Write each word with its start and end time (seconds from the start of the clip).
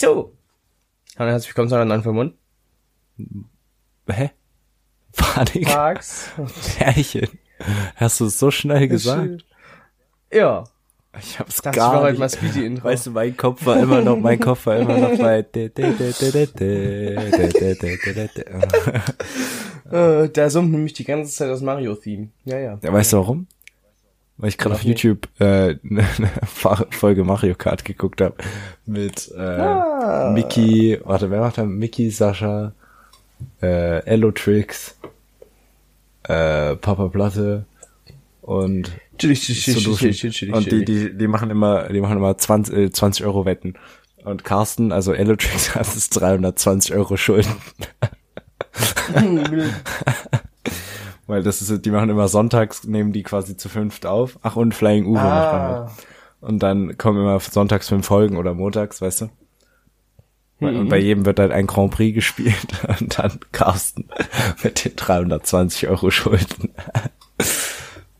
So. 0.00 0.32
Hallo, 1.18 1.30
herzlich 1.30 1.50
willkommen 1.50 1.68
zu 1.68 1.74
einer 1.74 1.84
neuen 1.84 2.02
Vermund. 2.02 2.32
Hä? 4.08 4.30
Panik. 5.14 5.66
Tags. 5.68 6.30
Herrchen. 6.78 7.28
Hast 7.96 8.18
du 8.18 8.24
es 8.24 8.38
so 8.38 8.50
schnell 8.50 8.88
gesagt? 8.88 9.44
Ja. 10.32 10.64
Ich 11.18 11.38
hab's 11.38 11.60
Das 11.60 11.76
gar 11.76 11.92
war 11.92 12.00
heute 12.00 12.12
nicht. 12.12 12.18
mal 12.20 12.30
Speedy 12.30 12.64
Intro. 12.64 12.84
Weißt 12.84 13.08
du, 13.08 13.10
mein 13.10 13.36
Kopf 13.36 13.66
war 13.66 13.78
immer 13.78 14.00
noch, 14.00 14.16
mein 14.16 14.40
Kopf 14.40 14.64
war 14.64 14.78
immer 14.78 14.96
noch 14.96 15.18
bei. 15.18 15.40
äh, 19.90 20.28
der 20.30 20.48
summt 20.48 20.72
nämlich 20.72 20.94
die 20.94 21.04
ganze 21.04 21.30
Zeit 21.30 21.50
das 21.50 21.60
Mario-Theme. 21.60 22.30
Ja, 22.46 22.58
ja. 22.58 22.78
Ja, 22.82 22.90
weißt 22.90 23.12
du 23.12 23.18
warum? 23.18 23.48
Weil 24.40 24.48
ich 24.48 24.56
gerade 24.58 24.74
auf? 24.74 24.82
YouTube 24.82 25.28
äh, 25.38 25.76
eine 25.84 26.08
Folge 26.90 27.24
Mario 27.24 27.54
Kart 27.54 27.84
geguckt 27.84 28.22
habe 28.22 28.36
mit 28.86 29.30
äh, 29.36 29.38
Ah. 29.40 30.30
Mickey, 30.32 30.98
warte, 31.04 31.30
wer 31.30 31.40
macht 31.40 31.58
da? 31.58 31.64
Mickey, 31.64 32.10
Sascha, 32.10 32.72
äh, 33.60 34.02
Ellotrix, 34.06 34.96
äh, 36.22 36.74
Papa 36.76 37.08
Platte 37.08 37.66
und 38.40 38.90
chillig, 39.18 39.42
chillig, 39.42 40.18
chillig, 40.18 40.54
Und 40.54 40.72
die, 40.72 40.86
die, 40.86 41.16
die 41.16 41.28
machen 41.28 41.50
immer, 41.50 41.88
die 41.88 42.00
machen 42.00 42.16
immer 42.16 42.36
20, 42.36 42.74
äh, 42.74 42.90
20 42.90 43.26
Euro 43.26 43.44
Wetten. 43.44 43.74
Und 44.24 44.44
Carsten, 44.44 44.90
also 44.90 45.12
Ellotrix 45.12 45.74
hat 45.74 45.86
es 45.86 46.08
320 46.10 46.94
Euro 46.94 47.18
Schulden. 47.18 47.52
Weil 51.30 51.44
das 51.44 51.62
ist, 51.62 51.86
die 51.86 51.90
machen 51.92 52.10
immer 52.10 52.26
sonntags, 52.26 52.82
nehmen 52.82 53.12
die 53.12 53.22
quasi 53.22 53.56
zu 53.56 53.68
fünft 53.68 54.04
auf. 54.04 54.38
Ach, 54.42 54.56
und 54.56 54.74
Flying 54.74 55.06
Uwe 55.06 55.14
macht 55.14 55.52
man 55.52 55.60
Ah. 55.60 55.90
Und 56.40 56.58
dann 56.62 56.98
kommen 56.98 57.20
immer 57.20 57.38
sonntags 57.38 57.88
fünf 57.88 58.04
Folgen 58.04 58.36
oder 58.36 58.52
montags, 58.52 59.00
weißt 59.00 59.20
du? 59.22 59.30
Und 60.58 60.88
bei 60.88 60.98
jedem 60.98 61.24
wird 61.24 61.38
halt 61.38 61.52
ein 61.52 61.68
Grand 61.68 61.92
Prix 61.92 62.14
gespielt 62.16 62.66
und 63.00 63.16
dann 63.16 63.38
Carsten 63.52 64.08
mit 64.64 64.84
den 64.84 64.96
320 64.96 65.88
Euro 65.88 66.10
Schulden. 66.10 66.74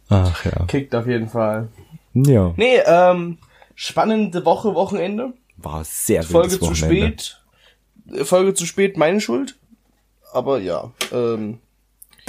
Ach 0.08 0.44
ja. 0.44 0.64
Kickt 0.66 0.94
auf 0.94 1.08
jeden 1.08 1.28
Fall. 1.28 1.68
Ja. 2.14 2.54
Nee, 2.56 2.78
ähm, 2.86 3.38
spannende 3.74 4.44
Woche, 4.44 4.74
Wochenende. 4.74 5.32
War 5.56 5.82
sehr 5.84 6.22
Folge 6.22 6.50
zu 6.50 6.60
Wochenende. 6.60 7.22
spät. 8.06 8.24
Folge 8.24 8.54
zu 8.54 8.66
spät, 8.66 8.96
meine 8.96 9.20
Schuld. 9.20 9.58
Aber 10.32 10.60
ja, 10.60 10.92
ähm, 11.12 11.58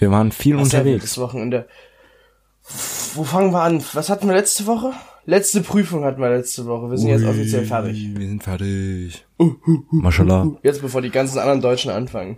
Wir 0.01 0.09
waren 0.09 0.31
viel 0.31 0.55
sehr 0.55 0.63
unterwegs. 0.63 0.85
wildes 0.85 1.17
Wochenende. 1.19 1.67
Wo 3.13 3.23
fangen 3.23 3.53
wir 3.53 3.61
an? 3.61 3.83
Was 3.93 4.09
hatten 4.09 4.27
wir 4.27 4.33
letzte 4.33 4.65
Woche? 4.65 4.93
Letzte 5.25 5.61
Prüfung 5.61 6.03
hatten 6.03 6.19
wir 6.19 6.31
letzte 6.31 6.65
Woche. 6.65 6.89
Wir 6.89 6.97
sind 6.97 7.09
jetzt 7.09 7.23
offiziell 7.23 7.65
fertig. 7.65 8.09
Wir 8.17 8.27
sind 8.27 8.41
fertig. 8.41 9.27
Mashallah. 9.91 10.57
Jetzt 10.63 10.81
bevor 10.81 11.03
die 11.03 11.11
ganzen 11.11 11.37
anderen 11.37 11.61
Deutschen 11.61 11.91
anfangen. 11.91 12.37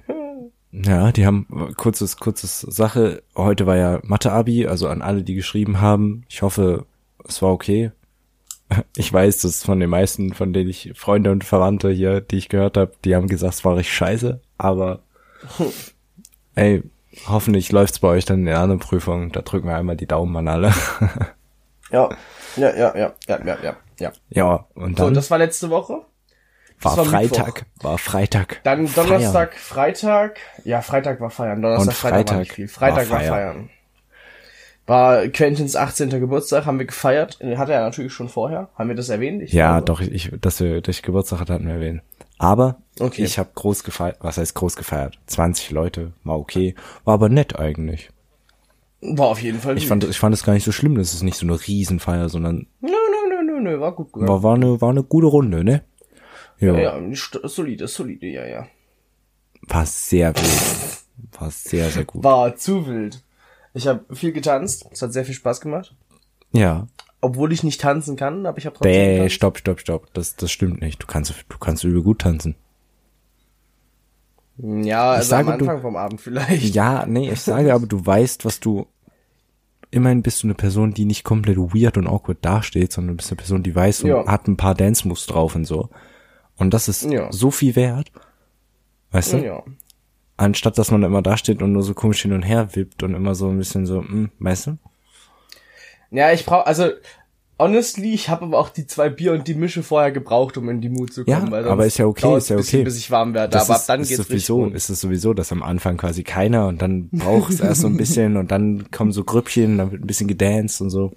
Ja, 0.73 1.13
die 1.13 1.25
haben 1.25 1.47
kurzes, 1.77 2.17
kurzes 2.17 2.59
Sache. 2.59 3.23
Heute 3.33 3.65
war 3.65 3.77
ja 3.77 4.01
Mathe-Abi, 4.03 4.67
also 4.67 4.89
an 4.89 5.01
alle, 5.01 5.23
die 5.23 5.35
geschrieben 5.35 5.79
haben. 5.79 6.25
Ich 6.27 6.41
hoffe, 6.41 6.85
es 7.25 7.41
war 7.41 7.53
okay. 7.53 7.91
Ich 8.97 9.13
weiß, 9.13 9.39
dass 9.41 9.63
von 9.63 9.79
den 9.79 9.89
meisten, 9.89 10.33
von 10.33 10.51
denen 10.51 10.69
ich 10.69 10.91
Freunde 10.95 11.31
und 11.31 11.45
Verwandte 11.45 11.91
hier, 11.91 12.19
die 12.19 12.37
ich 12.37 12.49
gehört 12.49 12.75
habe, 12.75 12.91
die 13.05 13.15
haben 13.15 13.27
gesagt, 13.27 13.53
es 13.53 13.63
war 13.63 13.77
richtig 13.77 13.95
scheiße. 13.95 14.41
Aber 14.57 15.03
ey, 16.55 16.83
hoffentlich 17.27 17.71
läuft's 17.71 17.99
bei 17.99 18.07
euch 18.09 18.25
dann 18.25 18.39
in 18.39 18.45
der 18.45 18.59
anderen 18.59 18.79
Prüfung. 18.79 19.31
Da 19.31 19.41
drücken 19.41 19.67
wir 19.67 19.75
einmal 19.75 19.95
die 19.97 20.07
Daumen 20.07 20.35
an 20.37 20.47
alle. 20.47 20.73
Ja, 21.91 22.09
ja, 22.55 22.75
ja, 22.75 22.95
ja, 22.97 23.13
ja, 23.27 23.39
ja, 23.45 23.57
ja, 23.63 23.75
ja. 23.99 24.11
ja, 24.29 24.65
und 24.73 24.97
So, 24.97 25.05
dann 25.05 25.13
das 25.13 25.29
war 25.29 25.37
letzte 25.37 25.69
Woche. 25.69 26.01
war, 26.81 26.97
war 26.97 27.05
Freitag, 27.05 27.65
war 27.81 27.97
Freitag. 27.97 28.61
Dann 28.63 28.87
Feiern. 28.87 29.07
Donnerstag, 29.09 29.53
Freitag. 29.55 30.39
Ja, 30.63 30.81
Freitag 30.81 31.19
war 31.21 31.29
feiern. 31.29 31.61
Donnerstag, 31.61 31.87
Und 31.87 31.93
Freitag, 31.93 32.13
war 32.15 32.19
Freitag 32.25 32.39
nicht 32.39 32.53
viel. 32.53 32.67
Freitag 32.67 33.09
war 33.09 33.19
war, 33.19 33.19
feiern. 33.19 33.53
feiern. 33.53 33.69
War 34.85 35.27
Quentins 35.29 35.75
18. 35.77 36.09
Geburtstag, 36.09 36.65
haben 36.65 36.77
wir 36.79 36.85
gefeiert. 36.85 37.39
Den 37.41 37.57
hatte 37.57 37.71
er 37.73 37.81
natürlich 37.81 38.11
schon 38.11 38.27
vorher. 38.27 38.69
Haben 38.75 38.89
wir 38.89 38.95
das 38.97 39.07
erwähnt? 39.09 39.41
Ich 39.41 39.53
Ja, 39.53 39.79
glaube. 39.79 39.85
doch, 39.85 40.01
ich, 40.01 40.31
dass 40.41 40.59
wir 40.59 40.81
durch 40.81 41.01
Geburtstag 41.03 41.39
hatten, 41.39 41.53
hatten 41.53 41.67
wir 41.67 41.75
erwähnt. 41.75 42.01
Aber 42.43 42.77
Okay. 42.99 43.23
ich 43.23 43.39
habe 43.39 43.49
groß 43.55 43.83
gefeiert, 43.83 44.17
was 44.19 44.37
heißt 44.37 44.53
groß 44.53 44.75
gefeiert? 44.75 45.17
20 45.27 45.71
Leute, 45.71 46.13
war 46.23 46.37
okay, 46.37 46.75
war 47.05 47.15
aber 47.15 47.29
nett 47.29 47.57
eigentlich. 47.57 48.09
War 49.01 49.27
auf 49.27 49.41
jeden 49.41 49.59
Fall 49.59 49.77
Ich 49.77 49.83
gut. 49.83 49.89
fand, 49.89 50.03
ich 50.03 50.19
fand 50.19 50.33
es 50.35 50.43
gar 50.43 50.53
nicht 50.53 50.63
so 50.63 50.71
schlimm, 50.71 50.95
das 50.95 51.13
ist 51.13 51.23
nicht 51.23 51.37
so 51.37 51.45
eine 51.47 51.59
Riesenfeier, 51.59 52.29
sondern 52.29 52.67
Nö, 52.81 52.89
nö, 52.91 53.29
nö, 53.29 53.43
nö, 53.53 53.59
nö, 53.61 53.79
war 53.79 53.93
gut. 53.95 54.09
war, 54.13 54.43
war, 54.43 54.55
eine, 54.55 54.79
war 54.81 54.89
eine 54.91 55.03
gute 55.03 55.27
Runde, 55.27 55.63
ne? 55.63 55.83
Ja, 56.59 56.73
Ja, 56.77 56.99
ja, 56.99 57.15
solide, 57.47 57.87
solide, 57.87 58.27
ja, 58.27 58.45
ja. 58.45 58.67
war 59.67 59.85
sehr 59.85 60.35
wild. 60.35 60.99
War 61.39 61.49
sehr, 61.49 61.89
sehr 61.89 62.05
gut. 62.05 62.23
War 62.23 62.55
zu 62.55 62.85
wild. 62.85 63.23
Ich 63.73 63.87
habe 63.87 64.05
viel 64.15 64.31
getanzt. 64.33 64.85
Es 64.91 65.01
hat 65.01 65.13
sehr 65.13 65.25
viel 65.25 65.33
Spaß 65.33 65.61
gemacht. 65.61 65.95
Ja. 66.51 66.87
Obwohl 67.23 67.51
ich 67.53 67.63
nicht 67.63 67.79
tanzen 67.81 68.15
kann, 68.15 68.45
aber 68.45 68.57
ich 68.57 68.65
habe 68.65 68.75
trotzdem 68.75 69.15
getanzt. 69.15 69.35
stopp, 69.35 69.57
stopp, 69.57 69.79
stopp. 69.79 70.13
Das, 70.13 70.35
das 70.35 70.51
stimmt 70.51 70.81
nicht. 70.81 71.01
Du 71.01 71.07
kannst, 71.07 71.33
du 71.49 71.57
kannst 71.57 71.83
übel 71.83 72.03
gut 72.03 72.19
tanzen. 72.19 72.55
Ja, 74.57 75.11
also 75.11 75.29
sage, 75.29 75.51
am 75.51 75.57
du- 75.59 75.65
Anfang 75.65 75.81
vom 75.81 75.95
Abend 75.95 76.21
vielleicht. 76.21 76.75
Ja, 76.75 77.05
nee, 77.07 77.31
ich 77.31 77.41
sage 77.41 77.73
aber, 77.73 77.87
du 77.87 78.05
weißt, 78.05 78.45
was 78.45 78.59
du. 78.59 78.87
Immerhin 79.89 80.23
bist 80.23 80.41
du 80.41 80.47
eine 80.47 80.55
Person, 80.55 80.93
die 80.93 81.05
nicht 81.05 81.23
komplett 81.23 81.57
weird 81.57 81.97
und 81.97 82.07
awkward 82.07 82.39
dasteht, 82.43 82.91
sondern 82.91 83.13
du 83.13 83.17
bist 83.17 83.29
eine 83.31 83.37
Person, 83.37 83.61
die 83.61 83.75
weiß 83.75 84.03
und 84.03 84.09
Ja. 84.09 84.25
hat 84.27 84.47
ein 84.47 84.57
paar 84.57 84.73
Dance-Moves 84.73 85.27
drauf 85.27 85.53
und 85.55 85.65
so. 85.65 85.89
Und 86.57 86.73
das 86.73 86.87
ist 86.87 87.03
Ja. 87.03 87.31
so 87.31 87.51
viel 87.51 87.75
wert. 87.75 88.11
Weißt 89.11 89.33
du? 89.33 89.37
Ja. 89.45 89.63
Anstatt, 90.35 90.79
dass 90.79 90.89
man 90.89 91.01
da 91.01 91.07
immer 91.07 91.21
dasteht 91.21 91.61
und 91.61 91.73
nur 91.73 91.83
so 91.83 91.93
komisch 91.93 92.23
hin 92.23 92.33
und 92.33 92.41
her 92.41 92.75
wippt 92.75 93.03
und 93.03 93.13
immer 93.13 93.35
so 93.35 93.49
ein 93.49 93.57
bisschen 93.59 93.85
so, 93.85 94.01
hm, 94.01 94.31
weißt 94.39 94.67
du? 94.67 94.77
Ja, 96.13 96.31
ich 96.31 96.45
brauche, 96.45 96.67
also, 96.67 96.89
honestly, 97.57 98.13
ich 98.13 98.29
habe 98.29 98.45
aber 98.45 98.59
auch 98.59 98.69
die 98.69 98.85
zwei 98.85 99.09
Bier 99.09 99.33
und 99.33 99.47
die 99.47 99.55
Mische 99.55 99.81
vorher 99.81 100.11
gebraucht, 100.11 100.57
um 100.57 100.69
in 100.69 100.79
die 100.79 100.89
Mut 100.89 101.11
zu 101.11 101.25
kommen. 101.25 101.45
Ja, 101.47 101.51
weil 101.51 101.67
aber 101.67 101.85
ist 101.85 101.97
ja 101.97 102.05
okay, 102.05 102.37
ist 102.37 102.49
ja 102.49 102.57
bisschen, 102.57 102.79
okay. 102.79 102.83
Bis 102.85 102.97
ich 102.97 103.09
warm 103.09 103.33
werde, 103.33 103.51
Das 103.51 103.65
aber 103.65 103.75
ab 103.75 103.79
ist, 103.81 103.89
dann 103.89 104.01
ist 104.01 104.09
geht's 104.09 104.27
sowieso, 104.27 104.65
ist 104.67 104.89
es 104.89 105.01
sowieso, 105.01 105.33
dass 105.33 105.51
am 105.51 105.63
Anfang 105.63 105.97
quasi 105.97 106.23
keiner 106.23 106.67
und 106.67 106.81
dann 106.81 107.09
braucht 107.09 107.51
es 107.51 107.59
erst 107.59 107.81
so 107.81 107.87
ein 107.87 107.97
bisschen 107.97 108.37
und 108.37 108.51
dann 108.51 108.91
kommen 108.91 109.11
so 109.11 109.23
Grüppchen, 109.23 109.79
dann 109.79 109.91
wird 109.91 110.03
ein 110.03 110.07
bisschen 110.07 110.27
gedanced 110.27 110.81
und 110.81 110.91
so. 110.91 111.11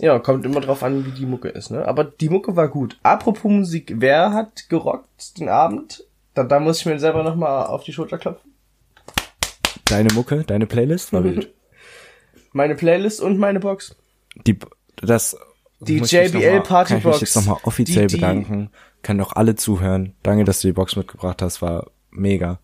Ja, 0.00 0.18
kommt 0.18 0.44
immer 0.44 0.60
drauf 0.60 0.82
an, 0.82 1.06
wie 1.06 1.12
die 1.12 1.24
Mucke 1.24 1.48
ist, 1.48 1.70
ne? 1.70 1.86
Aber 1.86 2.04
die 2.04 2.28
Mucke 2.28 2.56
war 2.56 2.68
gut. 2.68 2.98
Apropos 3.02 3.50
Musik, 3.50 3.94
wer 3.96 4.32
hat 4.32 4.68
gerockt 4.68 5.38
den 5.38 5.48
Abend? 5.48 6.04
Da, 6.34 6.42
da 6.42 6.58
muss 6.58 6.80
ich 6.80 6.86
mir 6.86 6.98
selber 6.98 7.22
nochmal 7.22 7.66
auf 7.66 7.84
die 7.84 7.92
Schulter 7.92 8.18
klopfen. 8.18 8.52
Deine 9.84 10.12
Mucke, 10.12 10.42
deine 10.44 10.66
Playlist 10.66 11.12
war 11.12 11.22
wild. 11.24 11.54
Meine 12.52 12.74
Playlist 12.74 13.20
und 13.20 13.38
meine 13.38 13.60
Box. 13.60 13.94
Die, 14.46 14.58
das, 14.96 15.36
Die 15.80 15.98
JBL 15.98 16.32
noch 16.32 16.40
mal- 16.40 16.60
Party 16.62 16.88
Kann 16.88 16.98
ich 16.98 17.04
mich 17.04 17.12
Box. 17.12 17.20
jetzt 17.20 17.36
nochmal 17.36 17.58
offiziell 17.64 18.06
Die- 18.06 18.14
die- 18.16 18.20
bedanken. 18.20 18.70
Können 19.02 19.20
auch 19.20 19.32
alle 19.32 19.54
zuhören. 19.54 20.14
Danke, 20.22 20.44
dass 20.44 20.60
du 20.60 20.68
die 20.68 20.72
Box 20.72 20.96
mitgebracht 20.96 21.42
hast, 21.42 21.60
war 21.60 21.90
mega. 22.10 22.58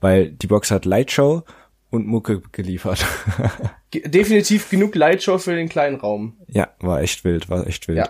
Weil 0.00 0.30
die 0.30 0.46
Box 0.46 0.70
hat 0.70 0.84
Lightshow 0.86 1.42
und 1.90 2.06
Mucke 2.06 2.40
geliefert. 2.52 3.04
Ge- 3.90 4.08
Definitiv 4.08 4.70
genug 4.70 4.94
Lightshow 4.94 5.38
für 5.38 5.54
den 5.54 5.68
kleinen 5.68 5.96
Raum. 6.00 6.36
ja, 6.48 6.68
war 6.80 7.00
echt 7.02 7.24
wild, 7.24 7.50
war 7.50 7.66
echt 7.66 7.86
wild. 7.88 7.98
Ja. 7.98 8.08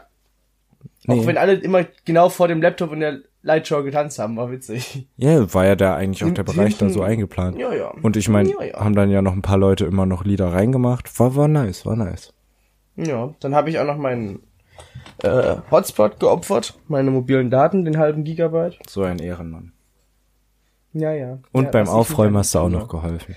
Nee. 1.07 1.21
Auch 1.21 1.27
wenn 1.27 1.37
alle 1.37 1.55
immer 1.55 1.85
genau 2.05 2.29
vor 2.31 2.49
dem 2.49 2.63
Laptop 2.63 2.93
in 2.93 3.01
der 3.01 3.19
Lightshow 3.43 3.83
getanzt 3.83 4.19
haben, 4.19 4.37
war 4.37 4.51
witzig. 4.51 5.07
Ja, 5.19 5.53
war 5.53 5.67
ja 5.67 5.77
da 5.77 5.97
eigentlich 5.97 6.25
auch 6.25 6.33
der 6.33 6.45
Bereich 6.45 6.79
da 6.79 6.89
so 6.89 7.03
eingeplant. 7.03 7.59
Ja, 7.59 7.75
ja. 7.75 7.89
Und 7.91 8.17
ich 8.17 8.29
meine, 8.31 8.51
Ja, 8.51 8.63
ja. 8.63 8.81
haben 8.81 8.95
dann 8.95 9.11
ja 9.11 9.21
noch 9.21 9.33
ein 9.35 9.43
paar 9.43 9.59
Leute 9.59 9.85
immer 9.85 10.07
noch 10.07 10.25
Lieder 10.25 10.53
reingemacht. 10.53 11.19
War, 11.21 11.37
war 11.37 11.49
nice, 11.49 11.85
war 11.85 11.97
nice. 11.97 12.33
Ja, 12.97 13.35
dann 13.41 13.55
habe 13.55 13.71
ich 13.71 13.79
auch 13.79 13.87
noch 13.87 13.97
meinen 13.97 14.41
äh, 15.23 15.57
Hotspot 15.71 16.21
geopfert, 16.21 16.75
meine 16.89 17.11
mobilen 17.11 17.51
Daten, 17.51 17.85
den 17.85 17.99
halben 17.99 18.25
Gigabyte. 18.25 18.79
So 18.89 19.03
ein 19.03 19.19
Ehrenmann. 19.19 19.73
Ja, 20.93 21.13
ja. 21.13 21.39
Und 21.53 21.65
ja, 21.65 21.71
beim 21.71 21.89
Aufräumen 21.89 22.37
hast 22.37 22.55
du 22.55 22.61
auch 22.61 22.69
noch 22.69 22.89
geholfen. 22.89 23.37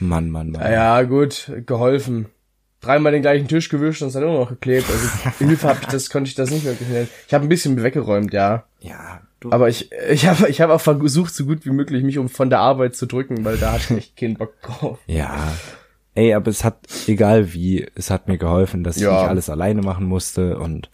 Mann, 0.00 0.30
Mann, 0.30 0.50
Mann. 0.50 0.62
Ja, 0.62 0.70
ja, 0.70 1.02
gut, 1.02 1.50
geholfen. 1.66 2.26
Dreimal 2.80 3.12
den 3.12 3.22
gleichen 3.22 3.48
Tisch 3.48 3.68
gewischt 3.68 4.02
und 4.02 4.08
es 4.08 4.14
hat 4.14 4.22
immer 4.22 4.38
noch 4.38 4.50
geklebt. 4.50 4.86
Also 4.90 5.08
Hilfe 5.38 5.68
habe 5.68 5.78
ich 5.82 5.86
das, 5.86 6.10
konnte 6.10 6.28
ich 6.28 6.34
das 6.34 6.50
nicht 6.50 6.64
wirklich 6.64 6.88
nennen. 6.88 7.08
Ich 7.26 7.32
habe 7.32 7.46
ein 7.46 7.48
bisschen 7.48 7.82
weggeräumt, 7.82 8.32
ja. 8.32 8.64
Ja, 8.80 9.22
du. 9.40 9.50
Aber 9.50 9.68
ich, 9.68 9.90
ich 10.10 10.26
habe 10.26 10.48
ich 10.48 10.60
hab 10.60 10.70
auch 10.70 10.80
versucht, 10.80 11.34
so 11.34 11.46
gut 11.46 11.64
wie 11.64 11.70
möglich 11.70 12.04
mich 12.04 12.18
um 12.18 12.28
von 12.28 12.50
der 12.50 12.58
Arbeit 12.58 12.94
zu 12.94 13.06
drücken, 13.06 13.44
weil 13.44 13.56
da 13.56 13.72
hatte 13.72 13.94
ich 13.94 13.98
echt 13.98 14.16
keinen 14.16 14.36
Bock 14.36 14.60
drauf. 14.62 14.98
Ja. 15.06 15.52
Ey, 16.16 16.34
aber 16.34 16.48
es 16.50 16.64
hat, 16.64 16.78
egal 17.06 17.52
wie, 17.52 17.86
es 17.94 18.10
hat 18.10 18.26
mir 18.26 18.38
geholfen, 18.38 18.82
dass 18.82 18.96
ich 18.96 19.02
Ja. 19.04 19.12
nicht 19.20 19.28
alles 19.30 19.48
alleine 19.50 19.82
machen 19.82 20.06
musste 20.06 20.58
und 20.58 20.88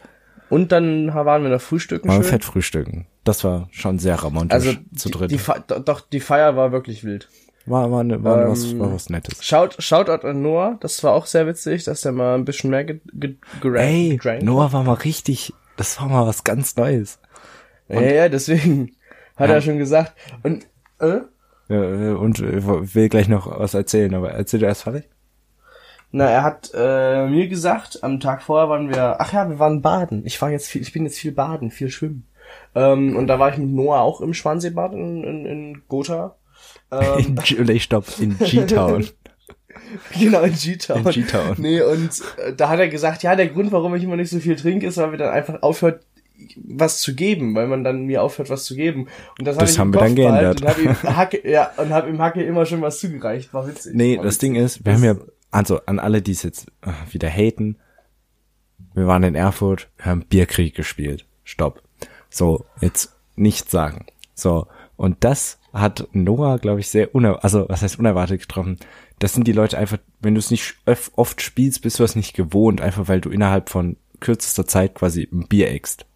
Und 0.51 0.71
dann 0.73 1.15
waren 1.15 1.43
wir 1.45 1.51
noch 1.51 1.61
frühstücken 1.63 2.09
mal 2.09 2.17
schön. 2.17 2.25
fett 2.25 2.45
frühstücken. 2.45 3.07
Das 3.25 3.43
war 3.45 3.69
schon 3.71 3.99
sehr 3.99 4.21
romantisch 4.21 4.55
Also 4.55 4.79
zu 4.97 5.09
die, 5.09 5.13
dritt. 5.19 5.31
die, 5.31 5.39
do- 5.69 5.79
doch, 5.79 6.01
die 6.01 6.21
Feier 6.21 6.57
war 6.57 6.73
wirklich 6.73 7.05
wild. 7.05 7.29
war, 7.65 7.91
war, 7.93 8.03
ne, 8.05 8.23
war, 8.25 8.43
Ähm, 8.43 8.51
was, 8.51 8.79
war 8.79 8.93
was 8.93 9.09
Nettes. 9.09 9.43
Shout, 9.45 9.71
Shoutout 9.79 10.27
an 10.27 10.43
Noah, 10.43 10.77
das 10.81 11.03
war 11.05 11.13
auch 11.13 11.27
sehr 11.27 11.47
witzig, 11.47 11.85
dass 11.85 12.01
der 12.03 12.11
mal 12.13 12.35
ein 12.35 12.45
bisschen 12.45 12.71
mehr 12.71 12.85
ge, 12.85 13.01
ge, 13.15 13.37
gerankt- 13.63 14.27
Ey, 14.27 14.43
Noah 14.43 14.73
war 14.73 14.83
mal 14.83 14.95
richtig, 14.95 15.53
das 15.77 16.01
war 16.01 16.09
mal 16.09 16.27
was 16.27 16.43
ganz 16.45 16.75
Neues. 16.77 17.21
hat. 17.89 18.01
Ja, 18.01 18.11
ja, 18.11 18.29
deswegen. 18.29 18.97
Hat 19.37 19.49
Ja. 19.49 19.55
er 19.55 19.61
schon 19.63 19.79
gesagt. 19.79 20.13
Und, 20.43 20.67
äh? 20.99 21.21
Ja, 21.69 22.15
und 22.17 22.41
äh, 22.41 22.95
will 22.95 23.09
gleich 23.09 23.29
noch 23.29 23.59
was 23.59 23.73
erzählen, 23.75 24.15
aber 24.15 24.33
erzähl 24.33 24.61
du 24.61 24.67
erst 24.67 24.83
fertig. 24.83 25.05
Na, 26.13 26.29
er 26.29 26.43
hat 26.43 26.71
äh, 26.75 27.27
mir 27.27 27.49
gesagt, 27.49 28.03
am 28.03 28.21
Tag 28.21 28.43
vorher 28.43 28.69
waren 28.69 28.91
wir, 28.91 29.17
ach 29.19 29.33
ja, 29.33 29.49
wir 29.49 29.59
waren 29.59 29.81
baden. 29.81 30.23
Ich 30.27 30.41
war 30.43 30.51
jetzt 30.51 30.69
viel, 30.69 30.83
ich 30.83 30.93
bin 30.93 31.05
jetzt 31.05 31.19
viel 31.19 31.33
baden, 31.33 31.71
viel 31.71 31.91
schwimmen. 31.91 32.27
Ähm, 32.75 33.17
und 33.17 33.27
da 33.27 33.39
war 33.39 33.51
ich 33.51 33.57
mit 33.57 33.71
Noah 33.71 34.01
auch 34.01 34.21
im 34.21 34.35
Schwanseebad 34.35 34.93
in, 34.93 35.25
in, 35.25 35.47
in 35.47 35.83
Gotha. 35.89 36.37
Ähm, 36.91 37.37
In 37.59 37.81
stopp, 37.81 38.05
in 38.21 38.39
G-Town. 38.39 39.07
genau, 40.19 40.43
in 40.43 40.53
G-Town. 40.53 40.99
In 40.99 41.11
G-Town. 41.11 41.55
Nee, 41.57 41.81
und 41.81 42.11
äh, 42.37 42.53
da 42.55 42.69
hat 42.69 42.79
er 42.79 42.89
gesagt, 42.89 43.23
ja, 43.23 43.35
der 43.35 43.49
Grund, 43.49 43.73
warum 43.73 43.95
ich 43.95 44.05
immer 44.05 44.17
nicht 44.17 44.31
so 44.31 44.39
viel 44.39 44.57
trinke, 44.57 44.87
ist, 44.87 44.99
weil 44.99 45.13
wir 45.13 45.19
dann 45.19 45.33
einfach 45.33 45.63
aufhört, 45.63 46.05
was 46.57 47.01
zu 47.01 47.15
geben, 47.15 47.55
weil 47.55 47.67
man 47.67 47.85
dann 47.85 48.05
mir 48.05 48.23
aufhört, 48.23 48.51
was 48.51 48.65
zu 48.65 48.75
geben. 48.75 49.09
Und 49.39 49.47
das, 49.47 49.57
hab 49.57 49.61
Das 49.61 49.71
ich 49.71 49.77
im 49.77 49.81
haben 49.81 49.95
wir 49.95 50.01
dann 50.01 50.15
geändert. 50.15 50.61
Und 50.61 50.69
hab 50.69 50.79
ihm 50.79 51.03
Hacke, 51.17 51.51
ja, 51.51 51.71
und 51.77 51.91
hab 51.91 52.07
ihm 52.09 52.21
Hacke 52.21 52.43
immer 52.43 52.67
schon 52.67 52.83
was 52.83 52.99
zugereicht. 52.99 53.53
War 53.55 53.67
witzig. 53.67 53.95
Nee, 53.95 54.17
War 54.17 54.25
das 54.25 54.35
witzig. 54.35 54.41
Ding 54.41 54.57
ist, 54.57 54.85
wir 54.85 54.93
haben 54.93 55.05
ja, 55.05 55.15
also 55.53 55.81
an 55.87 56.01
alle, 56.01 56.23
die 56.23 56.33
es 56.33 56.43
jetzt 56.43 56.67
äh, 56.81 56.91
wieder 57.13 57.31
haten, 57.31 57.77
wir 58.95 59.07
waren 59.07 59.23
in 59.23 59.37
Erfurt, 59.37 59.89
wir 59.97 60.07
haben 60.07 60.27
Bierkrieg 60.27 60.75
gespielt. 60.75 61.27
Stopp. 61.45 61.83
So, 62.29 62.65
jetzt 62.81 63.15
nichts 63.37 63.71
sagen. 63.71 64.07
So, 64.35 64.67
und 64.97 65.19
das 65.21 65.59
hat 65.73 66.09
Noah, 66.13 66.59
glaube 66.59 66.81
ich, 66.81 66.89
sehr 66.89 67.15
uner 67.15 67.43
also 67.45 67.67
was 67.69 67.83
heißt 67.83 67.99
unerwartet 67.99 68.41
getroffen. 68.41 68.79
Das 69.19 69.35
sind 69.35 69.47
die 69.47 69.53
Leute 69.53 69.79
einfach, 69.79 69.99
wenn 70.21 70.35
du 70.35 70.39
es 70.39 70.51
nicht 70.51 70.77
oft 71.17 71.41
spielst, 71.41 71.83
bist 71.83 71.99
du 71.99 72.05
es 72.05 72.17
nicht 72.17 72.35
gewohnt, 72.35 72.81
einfach 72.81 73.09
weil 73.09 73.21
du 73.21 73.31
innerhalb 73.31 73.71
von 73.71 73.97
kürzester 74.21 74.67
Zeit 74.67 74.95
quasi 74.95 75.29
ein 75.33 75.49
Bier 75.49 75.71
eckst. 75.71 76.07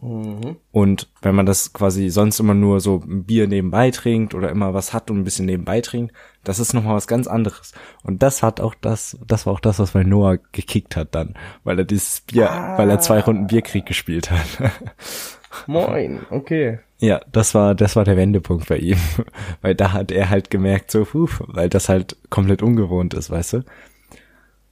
Und 0.00 1.08
wenn 1.20 1.34
man 1.34 1.46
das 1.46 1.72
quasi 1.72 2.10
sonst 2.10 2.38
immer 2.38 2.54
nur 2.54 2.80
so 2.80 3.02
ein 3.04 3.24
Bier 3.24 3.48
nebenbei 3.48 3.90
trinkt 3.90 4.34
oder 4.34 4.50
immer 4.50 4.72
was 4.72 4.92
hat 4.92 5.10
und 5.10 5.18
ein 5.18 5.24
bisschen 5.24 5.46
nebenbei 5.46 5.80
trinkt, 5.80 6.14
das 6.44 6.58
ist 6.58 6.72
nochmal 6.72 6.94
was 6.94 7.06
ganz 7.06 7.26
anderes. 7.26 7.72
Und 8.02 8.22
das 8.22 8.42
hat 8.42 8.60
auch 8.60 8.74
das, 8.80 9.18
das 9.26 9.46
war 9.46 9.52
auch 9.52 9.60
das, 9.60 9.78
was 9.78 9.90
bei 9.90 10.04
Noah 10.04 10.38
gekickt 10.52 10.96
hat 10.96 11.14
dann, 11.14 11.34
weil 11.64 11.78
er 11.78 11.84
dieses 11.84 12.20
Bier, 12.20 12.48
weil 12.76 12.88
er 12.88 13.00
zwei 13.00 13.20
Runden 13.20 13.48
Bierkrieg 13.48 13.84
gespielt 13.84 14.30
hat. 14.30 14.46
Moin, 15.66 16.20
okay. 16.30 16.78
ja, 16.98 17.20
das 17.32 17.54
war, 17.54 17.74
das 17.74 17.96
war 17.96 18.04
der 18.04 18.16
Wendepunkt 18.16 18.68
bei 18.68 18.78
ihm. 18.78 18.98
weil 19.60 19.74
da 19.74 19.92
hat 19.92 20.12
er 20.12 20.30
halt 20.30 20.50
gemerkt, 20.50 20.92
so, 20.92 21.04
puh, 21.04 21.28
weil 21.48 21.68
das 21.68 21.88
halt 21.88 22.16
komplett 22.30 22.62
ungewohnt 22.62 23.12
ist, 23.14 23.30
weißt 23.30 23.54
du? 23.54 23.64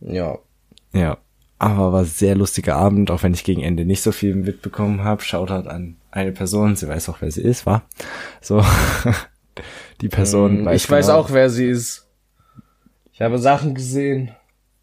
Ja. 0.01 0.39
Ja, 0.93 1.19
aber 1.59 1.93
war 1.93 2.05
sehr 2.05 2.35
lustiger 2.37 2.77
Abend, 2.77 3.11
auch 3.11 3.23
wenn 3.23 3.35
ich 3.35 3.45
gegen 3.45 3.63
Ende 3.63 3.85
nicht 3.85 4.03
so 4.03 4.13
viel 4.13 4.35
mitbekommen 4.35 5.03
habe. 5.03 5.23
Shoutout 5.23 5.69
an 5.69 5.97
eine 6.11 6.33
Person, 6.33 6.77
sie 6.77 6.89
weiß 6.89 7.09
auch, 7.09 7.21
wer 7.21 7.31
sie 7.31 7.43
ist, 7.43 7.67
war. 7.67 7.83
So, 8.41 8.65
die 10.01 10.09
Person 10.09 10.65
weiß 10.65 10.73
Mm, 10.73 10.77
ich 10.77 10.91
weiß 10.91 11.07
genau. 11.07 11.19
auch, 11.19 11.31
wer 11.33 11.51
sie 11.51 11.67
ist. 11.67 12.09
Ich 13.13 13.21
habe 13.21 13.39
Sachen 13.39 13.75
gesehen. 13.75 14.31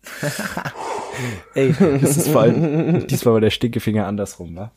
Ey, 1.53 1.73
das 2.01 2.17
ist 2.17 2.27
vor 2.27 2.41
allem, 2.41 3.07
diesmal 3.07 3.35
war 3.35 3.41
der 3.41 3.49
Stinkefinger 3.49 4.05
andersrum, 4.05 4.55
wa? 4.55 4.71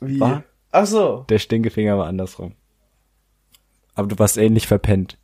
Wie? 0.00 0.18
War? 0.18 0.42
Ach 0.72 0.86
so. 0.86 1.24
Der 1.28 1.38
Stinkefinger 1.38 1.96
war 1.96 2.06
andersrum. 2.06 2.54
Aber 3.94 4.08
du 4.08 4.18
warst 4.18 4.36
ähnlich 4.36 4.66
verpennt. 4.66 5.16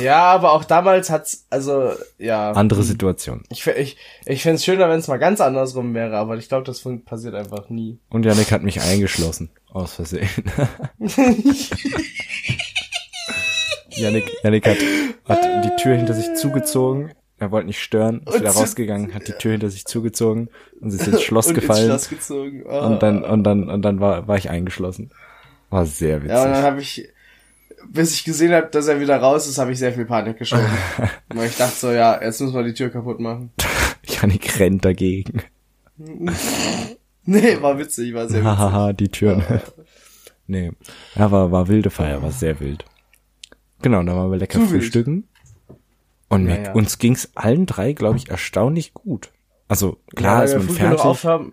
Ja, 0.00 0.22
aber 0.22 0.52
auch 0.52 0.64
damals 0.64 1.10
hat's, 1.10 1.44
also, 1.50 1.92
ja. 2.18 2.52
Andere 2.52 2.84
Situation. 2.84 3.42
Ich, 3.50 3.66
ich, 3.66 3.96
ich 4.26 4.42
fänd's 4.42 4.64
schöner, 4.64 4.88
wenn 4.88 5.00
es 5.00 5.08
mal 5.08 5.18
ganz 5.18 5.40
andersrum 5.40 5.92
wäre, 5.92 6.16
aber 6.16 6.36
ich 6.36 6.48
glaube, 6.48 6.64
das 6.64 6.86
passiert 7.04 7.34
einfach 7.34 7.68
nie. 7.68 7.98
Und 8.08 8.24
Janik 8.24 8.52
hat 8.52 8.62
mich 8.62 8.80
eingeschlossen. 8.80 9.50
Aus 9.72 9.94
Versehen. 9.94 10.28
Janik, 13.90 14.30
Janik 14.42 14.66
hat, 14.66 14.78
hat 15.28 15.64
die 15.64 15.76
Tür 15.82 15.96
hinter 15.96 16.14
sich 16.14 16.34
zugezogen. 16.34 17.12
Er 17.38 17.50
wollte 17.50 17.66
nicht 17.66 17.80
stören, 17.80 18.20
ist 18.20 18.34
Und 18.34 18.40
wieder 18.40 18.50
rausgegangen, 18.50 19.14
hat 19.14 19.26
die 19.26 19.32
Tür 19.32 19.50
hinter 19.52 19.68
sich 19.68 19.84
zugezogen 19.84 20.48
und 20.80 20.92
ist 20.92 21.08
ins 21.08 21.22
Schloss 21.22 21.52
gefallen. 21.52 21.90
Ins 21.90 22.06
Schloss. 22.06 22.30
Ah. 22.68 22.86
Und 22.86 23.02
dann, 23.02 23.24
und 23.24 23.42
dann, 23.42 23.68
und 23.68 23.82
dann 23.82 23.98
war, 23.98 24.28
war 24.28 24.36
ich 24.36 24.48
eingeschlossen. 24.48 25.10
War 25.68 25.84
sehr 25.84 26.22
witzig. 26.22 26.36
Ja, 26.36 26.44
und 26.44 26.52
dann 26.52 26.62
habe 26.62 26.80
ich, 26.80 27.08
bis 27.90 28.14
ich 28.14 28.24
gesehen 28.24 28.52
habe, 28.52 28.68
dass 28.68 28.86
er 28.86 29.00
wieder 29.00 29.16
raus 29.18 29.46
ist, 29.48 29.58
habe 29.58 29.72
ich 29.72 29.78
sehr 29.78 29.92
viel 29.92 30.04
Panik 30.04 30.38
geschoben. 30.38 30.66
Weil 31.34 31.46
ich 31.48 31.56
dachte 31.56 31.74
so, 31.76 31.90
ja, 31.92 32.20
jetzt 32.22 32.40
müssen 32.40 32.54
wir 32.54 32.62
die 32.62 32.74
Tür 32.74 32.90
kaputt 32.90 33.20
machen. 33.20 33.50
Janik 34.04 34.58
rennt 34.58 34.84
dagegen. 34.84 35.42
Nee, 37.24 37.62
war 37.62 37.78
witzig, 37.78 38.12
war 38.14 38.28
sehr 38.28 38.40
witzig. 38.40 38.44
Hahaha, 38.58 38.92
die 38.92 39.08
Türen. 39.08 39.44
nee. 40.48 40.72
Ja, 41.14 41.30
war, 41.30 41.52
war 41.52 41.68
wilde 41.68 41.90
Feier, 41.90 42.20
war 42.20 42.32
sehr 42.32 42.58
wild. 42.58 42.84
Genau, 43.80 44.02
dann 44.02 44.16
waren 44.16 44.30
wir 44.30 44.38
lecker 44.38 44.54
Zu 44.58 44.60
wild. 44.62 44.82
frühstücken. 44.82 45.28
Und 46.28 46.44
mir, 46.44 46.56
Ja, 46.56 46.62
ja. 46.64 46.72
uns 46.72 46.98
ging's 46.98 47.30
allen 47.36 47.66
drei, 47.66 47.92
glaube 47.92 48.16
ich, 48.16 48.28
erstaunlich 48.28 48.92
gut. 48.94 49.30
Also, 49.68 49.98
klar 50.16 50.38
Ja, 50.38 50.44
ist 50.44 50.54
man 50.66 50.68
fertig. 50.76 51.04
aufhaben. 51.04 51.52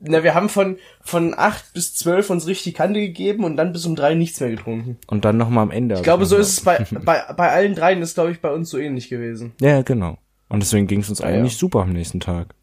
Na, 0.00 0.22
wir 0.22 0.34
haben 0.34 0.48
von, 0.48 0.78
von 1.00 1.34
acht 1.36 1.72
bis 1.72 1.94
zwölf 1.94 2.30
uns 2.30 2.46
richtig 2.46 2.74
Kante 2.74 3.00
gegeben 3.00 3.44
und 3.44 3.56
dann 3.56 3.72
bis 3.72 3.86
um 3.86 3.96
drei 3.96 4.14
nichts 4.14 4.40
mehr 4.40 4.50
getrunken. 4.50 4.98
Und 5.06 5.24
dann 5.24 5.36
nochmal 5.36 5.62
am 5.62 5.70
Ende. 5.70 5.94
Ich 5.96 6.02
glaube, 6.02 6.26
so 6.26 6.36
ist 6.36 6.48
es 6.48 6.60
bei, 6.62 6.84
bei, 7.04 7.22
bei 7.36 7.50
allen 7.50 7.74
dreien 7.74 8.02
ist, 8.02 8.14
glaube 8.14 8.30
ich, 8.32 8.40
bei 8.40 8.52
uns 8.52 8.70
so 8.70 8.78
ähnlich 8.78 9.08
gewesen. 9.08 9.52
Ja, 9.60 9.82
genau. 9.82 10.18
Und 10.48 10.60
deswegen 10.62 10.86
ging's 10.86 11.08
uns 11.08 11.20
ja. 11.20 11.26
eigentlich 11.26 11.56
super 11.56 11.80
am 11.80 11.92
nächsten 11.92 12.20
Tag. 12.20 12.54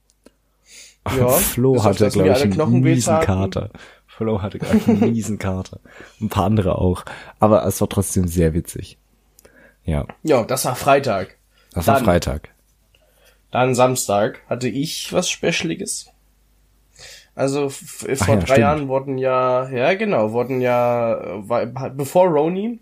Ja, 1.17 1.27
Flo 1.29 1.83
hatte, 1.83 2.09
glaube 2.09 2.29
ich, 2.29 2.43
einen 2.59 2.81
miesen. 2.81 3.19
Kater. 3.19 3.69
Flo 4.07 4.41
hatte, 4.41 4.59
glaube 4.59 4.77
ich, 4.77 4.87
einen 4.87 4.99
miesen 5.11 5.39
Kater. 5.39 5.79
Ein 6.21 6.29
paar 6.29 6.45
andere 6.45 6.77
auch. 6.77 7.03
Aber 7.39 7.65
es 7.65 7.81
war 7.81 7.89
trotzdem 7.89 8.27
sehr 8.27 8.53
witzig. 8.53 8.97
Ja, 9.85 10.05
Ja, 10.21 10.43
das 10.45 10.65
war 10.65 10.75
Freitag. 10.75 11.35
das 11.73 11.87
war 11.87 11.95
Dann- 11.95 12.05
Freitag. 12.05 12.49
Dann 13.51 13.75
Samstag 13.75 14.39
hatte 14.49 14.67
ich 14.67 15.13
was 15.13 15.29
Specialiges. 15.29 16.07
Also 17.35 17.69
vor 17.69 18.09
ja, 18.09 18.15
drei 18.15 18.41
stimmt. 18.41 18.57
Jahren 18.59 18.87
wurden 18.87 19.17
ja, 19.17 19.67
ja 19.69 19.93
genau, 19.95 20.33
wurden 20.33 20.61
ja, 20.61 21.19
war, 21.47 21.65
bevor 21.65 22.27
Roni 22.27 22.79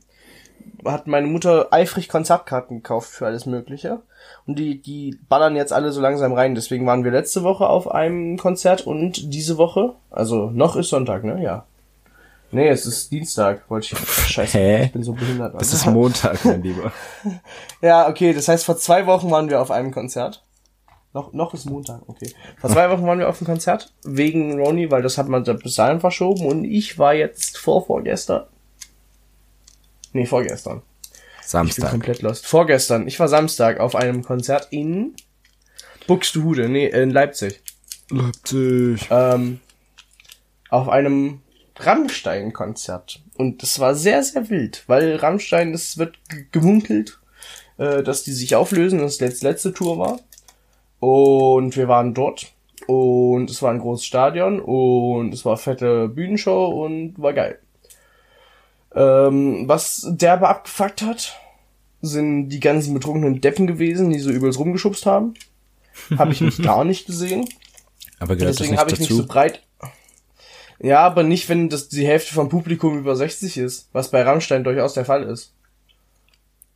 hat 0.85 1.07
meine 1.07 1.27
Mutter 1.27 1.67
eifrig 1.71 2.09
Konzertkarten 2.09 2.77
gekauft 2.77 3.09
für 3.09 3.25
alles 3.25 3.45
Mögliche. 3.45 4.01
Und 4.45 4.57
die, 4.57 4.81
die 4.81 5.17
ballern 5.29 5.55
jetzt 5.55 5.73
alle 5.73 5.91
so 5.91 6.01
langsam 6.01 6.33
rein. 6.33 6.55
Deswegen 6.55 6.85
waren 6.85 7.03
wir 7.03 7.11
letzte 7.11 7.43
Woche 7.43 7.67
auf 7.67 7.89
einem 7.89 8.37
Konzert 8.37 8.85
und 8.85 9.33
diese 9.33 9.57
Woche, 9.57 9.93
also 10.09 10.49
noch 10.49 10.75
ist 10.75 10.89
Sonntag, 10.89 11.23
ne? 11.23 11.41
Ja. 11.41 11.65
Nee, 12.51 12.67
es 12.67 12.85
ist 12.85 13.11
Dienstag, 13.11 13.69
wollte 13.69 13.93
ich. 13.93 13.99
Scheiße, 14.27 14.57
Hä? 14.57 14.83
ich 14.85 14.91
bin 14.91 15.03
so 15.03 15.13
behindert. 15.13 15.55
Es 15.61 15.73
ist 15.73 15.85
Montag, 15.85 16.43
mein 16.43 16.61
Lieber. 16.63 16.91
Ja, 17.81 18.09
okay, 18.09 18.33
das 18.33 18.47
heißt, 18.47 18.65
vor 18.65 18.77
zwei 18.77 19.05
Wochen 19.07 19.31
waren 19.31 19.49
wir 19.49 19.61
auf 19.61 19.71
einem 19.71 19.91
Konzert. 19.91 20.43
Noch, 21.13 21.33
noch 21.33 21.53
ist 21.53 21.65
Montag, 21.65 22.01
okay. 22.07 22.31
Vor 22.57 22.69
zwei 22.69 22.89
Wochen 22.89 23.05
waren 23.05 23.19
wir 23.19 23.27
auf 23.27 23.41
einem 23.41 23.47
Konzert 23.47 23.93
wegen 24.03 24.59
Ronnie, 24.59 24.91
weil 24.91 25.01
das 25.01 25.17
hat 25.17 25.27
man 25.27 25.43
da 25.43 25.53
bis 25.53 25.75
dahin 25.75 25.99
verschoben 25.99 26.45
und 26.45 26.63
ich 26.63 26.97
war 26.97 27.13
jetzt 27.13 27.57
vor 27.57 27.85
vorgestern. 27.85 28.45
Nee, 30.13 30.25
vorgestern. 30.25 30.77
Ich 30.77 31.41
bin 31.41 31.49
Samstag. 31.49 31.91
komplett 31.91 32.21
lost. 32.21 32.45
Vorgestern. 32.45 33.07
Ich 33.07 33.19
war 33.19 33.27
Samstag 33.27 33.79
auf 33.79 33.95
einem 33.95 34.23
Konzert 34.23 34.69
in 34.71 35.15
Buxtehude, 36.07 36.69
nee, 36.69 36.87
in 36.87 37.09
Leipzig. 37.09 37.61
Leipzig. 38.09 39.07
Ähm, 39.09 39.59
auf 40.69 40.87
einem 40.87 41.41
Rammstein-Konzert. 41.77 43.21
Und 43.35 43.63
das 43.63 43.79
war 43.79 43.95
sehr, 43.95 44.23
sehr 44.23 44.49
wild, 44.49 44.83
weil 44.87 45.15
Rammstein, 45.17 45.73
es 45.73 45.97
wird 45.97 46.17
gemunkelt, 46.51 47.19
äh, 47.77 48.03
dass 48.03 48.23
die 48.23 48.33
sich 48.33 48.55
auflösen, 48.55 48.99
dass 48.99 49.17
das 49.17 49.27
letzte, 49.27 49.47
letzte 49.47 49.73
Tour 49.73 49.97
war. 49.97 50.19
Und 51.01 51.75
wir 51.75 51.87
waren 51.87 52.13
dort. 52.13 52.53
Und 52.87 53.49
es 53.49 53.61
war 53.61 53.71
ein 53.71 53.79
großes 53.79 54.05
Stadion 54.05 54.59
und 54.59 55.33
es 55.33 55.45
war 55.45 55.57
fette 55.57 56.07
Bühnenshow 56.07 56.67
und 56.85 57.15
war 57.17 57.33
geil. 57.33 57.59
Ähm, 58.93 59.67
was 59.67 60.07
derbe 60.09 60.47
abgefuckt 60.47 61.01
hat, 61.01 61.39
sind 62.01 62.49
die 62.49 62.59
ganzen 62.59 62.93
betrunkenen 62.93 63.41
Deppen 63.41 63.67
gewesen, 63.67 64.09
die 64.09 64.19
so 64.19 64.29
übelst 64.29 64.59
rumgeschubst 64.59 65.05
haben. 65.05 65.33
Habe 66.17 66.33
ich 66.33 66.41
mich 66.41 66.57
gar 66.61 66.83
nicht 66.83 67.07
gesehen. 67.07 67.47
Aber 68.19 68.35
gehört 68.35 68.59
Deswegen 68.59 68.77
habe 68.77 68.91
ich 68.91 68.99
dazu? 68.99 69.13
nicht 69.13 69.21
so 69.21 69.27
breit. 69.27 69.63
Ja, 70.79 70.99
aber 70.99 71.23
nicht, 71.23 71.49
wenn 71.49 71.69
das 71.69 71.89
die 71.89 72.05
Hälfte 72.05 72.33
vom 72.33 72.49
Publikum 72.49 72.97
über 72.97 73.15
60 73.15 73.57
ist, 73.57 73.89
was 73.91 74.11
bei 74.11 74.23
Rammstein 74.23 74.63
durchaus 74.63 74.93
der 74.93 75.05
Fall 75.05 75.23
ist. 75.23 75.53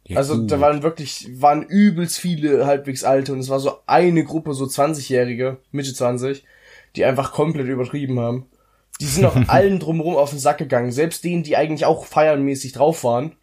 Ja, 0.08 0.18
Also 0.18 0.38
gut. 0.38 0.52
da 0.52 0.60
waren 0.60 0.84
wirklich, 0.84 1.28
waren 1.42 1.64
übelst 1.64 2.20
viele 2.20 2.66
halbwegs 2.66 3.04
alte 3.04 3.34
und 3.34 3.40
es 3.40 3.50
war 3.50 3.60
so 3.60 3.80
eine 3.88 4.24
Gruppe, 4.24 4.54
so 4.54 4.66
20-Jährige, 4.66 5.58
Mitte 5.72 5.94
20, 5.94 6.44
die 6.96 7.06
einfach 7.06 7.32
komplett 7.32 7.68
übertrieben 7.68 8.20
haben. 8.20 8.46
Die 9.02 9.06
sind 9.06 9.26
auch 9.26 9.36
allen 9.48 9.80
drumherum 9.80 10.16
auf 10.16 10.30
den 10.30 10.40
Sack 10.40 10.60
gegangen, 10.60 10.92
selbst 10.92 11.24
denen, 11.24 11.44
die 11.44 11.58
eigentlich 11.58 11.86
auch 11.86 12.06
feiernmäßig 12.06 12.74
drauf 12.74 13.04
waren. 13.04 13.34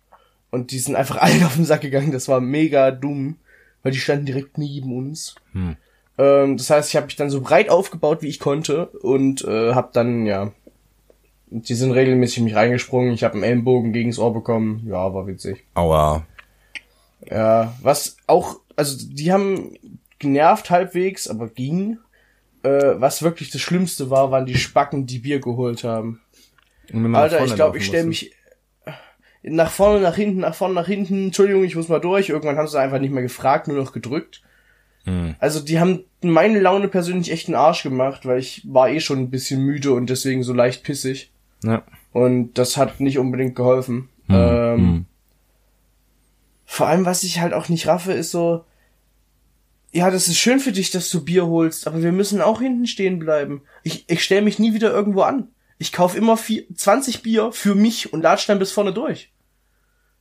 Und 0.51 0.71
die 0.71 0.79
sind 0.79 0.97
einfach 0.97 1.17
allen 1.21 1.45
auf 1.45 1.57
den 1.57 1.65
Sack 1.65 1.81
gegangen, 1.81 2.13
das 2.13 2.29
war 2.29 2.41
mega 2.41 2.91
dumm, 2.91 3.37
weil 3.83 3.93
die 3.93 3.99
standen 3.99 4.27
direkt 4.27 4.59
neben 4.59 4.97
uns. 4.97 5.35
Hm. 5.53 5.77
Ähm, 6.19 6.57
das 6.57 6.71
heißt, 6.71 6.91
ich 6.91 6.97
habe 6.97 7.07
mich 7.07 7.17
dann 7.17 7.31
so 7.31 7.41
breit 7.41 7.71
aufgebaut, 7.71 8.23
wie 8.23 8.29
ich 8.29 8.39
konnte 8.39 8.87
und 8.87 9.43
äh, 9.45 9.75
habe 9.75 9.91
dann, 9.93 10.27
ja, 10.27 10.53
Die 11.51 11.75
sind 11.75 11.91
regelmäßig 11.93 12.43
mich 12.45 12.55
reingesprungen. 12.55 13.13
Ich 13.13 13.25
habe 13.25 13.35
einen 13.35 13.43
Ellenbogen 13.43 13.93
gegens 13.93 14.19
Ohr 14.19 14.33
bekommen. 14.33 14.87
Ja, 14.89 15.13
war 15.13 15.27
witzig. 15.27 15.65
Aua. 15.75 16.25
Ja, 17.31 17.75
was 17.83 18.17
auch, 18.27 18.61
also 18.77 19.07
die 19.09 19.33
haben 19.33 19.75
genervt 20.19 20.71
halbwegs, 20.71 21.29
aber 21.29 21.49
ging. 21.49 21.99
Äh, 22.63 22.95
was 23.01 23.23
wirklich 23.23 23.51
das 23.51 23.61
Schlimmste 23.61 24.11
war, 24.11 24.31
waren 24.31 24.47
die 24.47 24.57
Spacken, 24.57 25.07
die 25.07 25.19
Bier 25.19 25.41
geholt 25.41 25.83
haben. 25.83 26.21
Alter, 26.93 27.45
ich 27.45 27.55
glaube, 27.55 27.79
ich 27.79 27.87
stelle 27.87 28.07
mich 28.07 28.33
nach 29.43 29.71
vorne, 29.71 30.01
nach 30.01 30.15
hinten, 30.15 30.41
nach 30.41 30.55
vorne, 30.55 30.75
nach 30.75 30.87
hinten. 30.87 31.27
Entschuldigung, 31.27 31.65
ich 31.65 31.75
muss 31.75 31.89
mal 31.89 32.01
durch. 32.01 32.29
Irgendwann 32.29 32.57
haben 32.57 32.69
sie 32.69 32.81
einfach 32.81 33.01
nicht 33.01 33.13
mehr 33.13 33.23
gefragt, 33.23 33.67
nur 33.69 33.77
noch 33.77 33.93
gedrückt. 33.93 34.43
Hm. 35.05 35.35
Also 35.41 35.61
die 35.61 35.81
haben 35.81 36.05
meine 36.23 36.61
Laune 36.61 36.89
persönlich 36.89 37.33
echt 37.33 37.49
einen 37.49 37.57
Arsch 37.57 37.83
gemacht, 37.83 38.25
weil 38.25 38.39
ich 38.39 38.63
war 38.69 38.89
eh 38.89 39.01
schon 39.01 39.19
ein 39.19 39.31
bisschen 39.31 39.61
müde 39.63 39.93
und 39.93 40.09
deswegen 40.09 40.45
so 40.45 40.53
leicht 40.53 40.85
pissig. 40.85 41.33
Ja. 41.65 41.83
Und 42.13 42.55
das 42.59 42.77
hat 42.77 43.01
nicht 43.01 43.19
unbedingt 43.19 43.57
geholfen. 43.57 44.09
Hm, 44.27 44.35
Ähm, 44.37 44.77
hm. 44.77 45.07
Vor 46.73 46.87
allem, 46.87 47.05
was 47.05 47.23
ich 47.23 47.39
halt 47.39 47.53
auch 47.53 47.69
nicht 47.69 47.87
raffe, 47.87 48.15
ist 48.15 48.31
so, 48.31 48.65
ja, 49.93 50.11
das 50.11 50.27
ist 50.27 50.39
schön 50.39 50.59
für 50.59 50.73
dich, 50.73 50.91
dass 50.91 51.11
du 51.11 51.23
Bier 51.23 51.47
holst, 51.47 51.87
aber 51.87 52.03
wir 52.03 52.13
müssen 52.13 52.41
auch 52.41 52.63
hinten 52.63 52.87
stehen 52.87 53.19
bleiben. 53.19 53.61
Ich, 53.83 54.09
ich 54.09 54.25
stelle 54.25 54.41
mich 54.41 54.59
nie 54.59 54.73
wieder 54.73 54.91
irgendwo 54.91 55.21
an. 55.21 55.49
Ich 55.77 55.93
kauf 55.93 56.17
immer 56.17 56.39
vier, 56.39 56.65
20 56.75 57.23
Bier 57.23 57.53
für 57.53 57.75
mich 57.75 58.15
und 58.15 58.23
latsch 58.23 58.47
dann 58.49 58.59
bis 58.59 58.73
vorne 58.73 58.95
durch. 58.95 59.35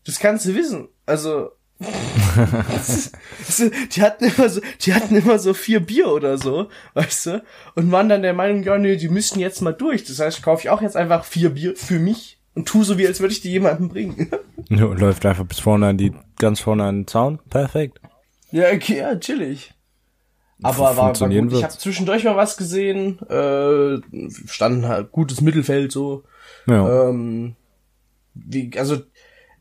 Das 0.03 0.19
kannst 0.19 0.45
du 0.45 0.53
wissen. 0.53 0.89
Also, 1.05 1.51
so, 3.47 3.69
die 3.69 4.01
hatten 4.01 4.25
immer 4.25 4.49
so, 4.49 4.59
die 4.81 4.93
hatten 4.93 5.15
immer 5.15 5.39
so 5.39 5.53
vier 5.53 5.79
Bier 5.79 6.09
oder 6.09 6.37
so, 6.37 6.67
weißt 6.95 7.25
du, 7.27 7.43
und 7.75 7.93
waren 7.93 8.09
dann 8.09 8.23
der 8.23 8.33
Meinung, 8.33 8.63
ja, 8.63 8.77
nee, 8.77 8.97
die 8.97 9.07
müssten 9.07 9.39
jetzt 9.39 9.61
mal 9.61 9.71
durch. 9.71 10.03
Das 10.03 10.19
heißt, 10.19 10.43
kaufe 10.43 10.63
ich 10.63 10.69
auch 10.69 10.81
jetzt 10.81 10.97
einfach 10.97 11.23
vier 11.23 11.51
Bier 11.51 11.77
für 11.77 11.97
mich 11.97 12.40
und 12.55 12.67
tu 12.67 12.83
so 12.83 12.97
wie, 12.97 13.07
als 13.07 13.19
würde 13.19 13.33
ich 13.33 13.41
die 13.41 13.51
jemandem 13.51 13.89
bringen. 13.89 14.31
Ja, 14.69 14.85
läuft 14.85 15.25
einfach 15.25 15.45
bis 15.45 15.59
vorne 15.59 15.87
an 15.87 15.97
die, 15.97 16.13
ganz 16.37 16.61
vorne 16.61 16.85
an 16.85 17.01
den 17.01 17.07
Zaun. 17.07 17.39
Perfekt. 17.49 17.99
Ja, 18.51 18.71
okay, 18.71 18.99
ja, 18.99 19.15
chillig. 19.17 19.73
Aber 20.61 20.77
war, 20.77 20.97
war 20.97 21.13
gut. 21.13 21.29
Ich 21.29 21.51
wird's. 21.51 21.63
habe 21.63 21.77
zwischendurch 21.77 22.23
mal 22.23 22.37
was 22.37 22.55
gesehen. 22.55 23.19
Äh, 23.27 23.99
standen 24.47 24.87
halt 24.87 25.11
gutes 25.11 25.41
Mittelfeld 25.41 25.91
so. 25.91 26.23
Ja. 26.67 27.09
Ähm, 27.09 27.55
wie, 28.33 28.71
also 28.77 28.99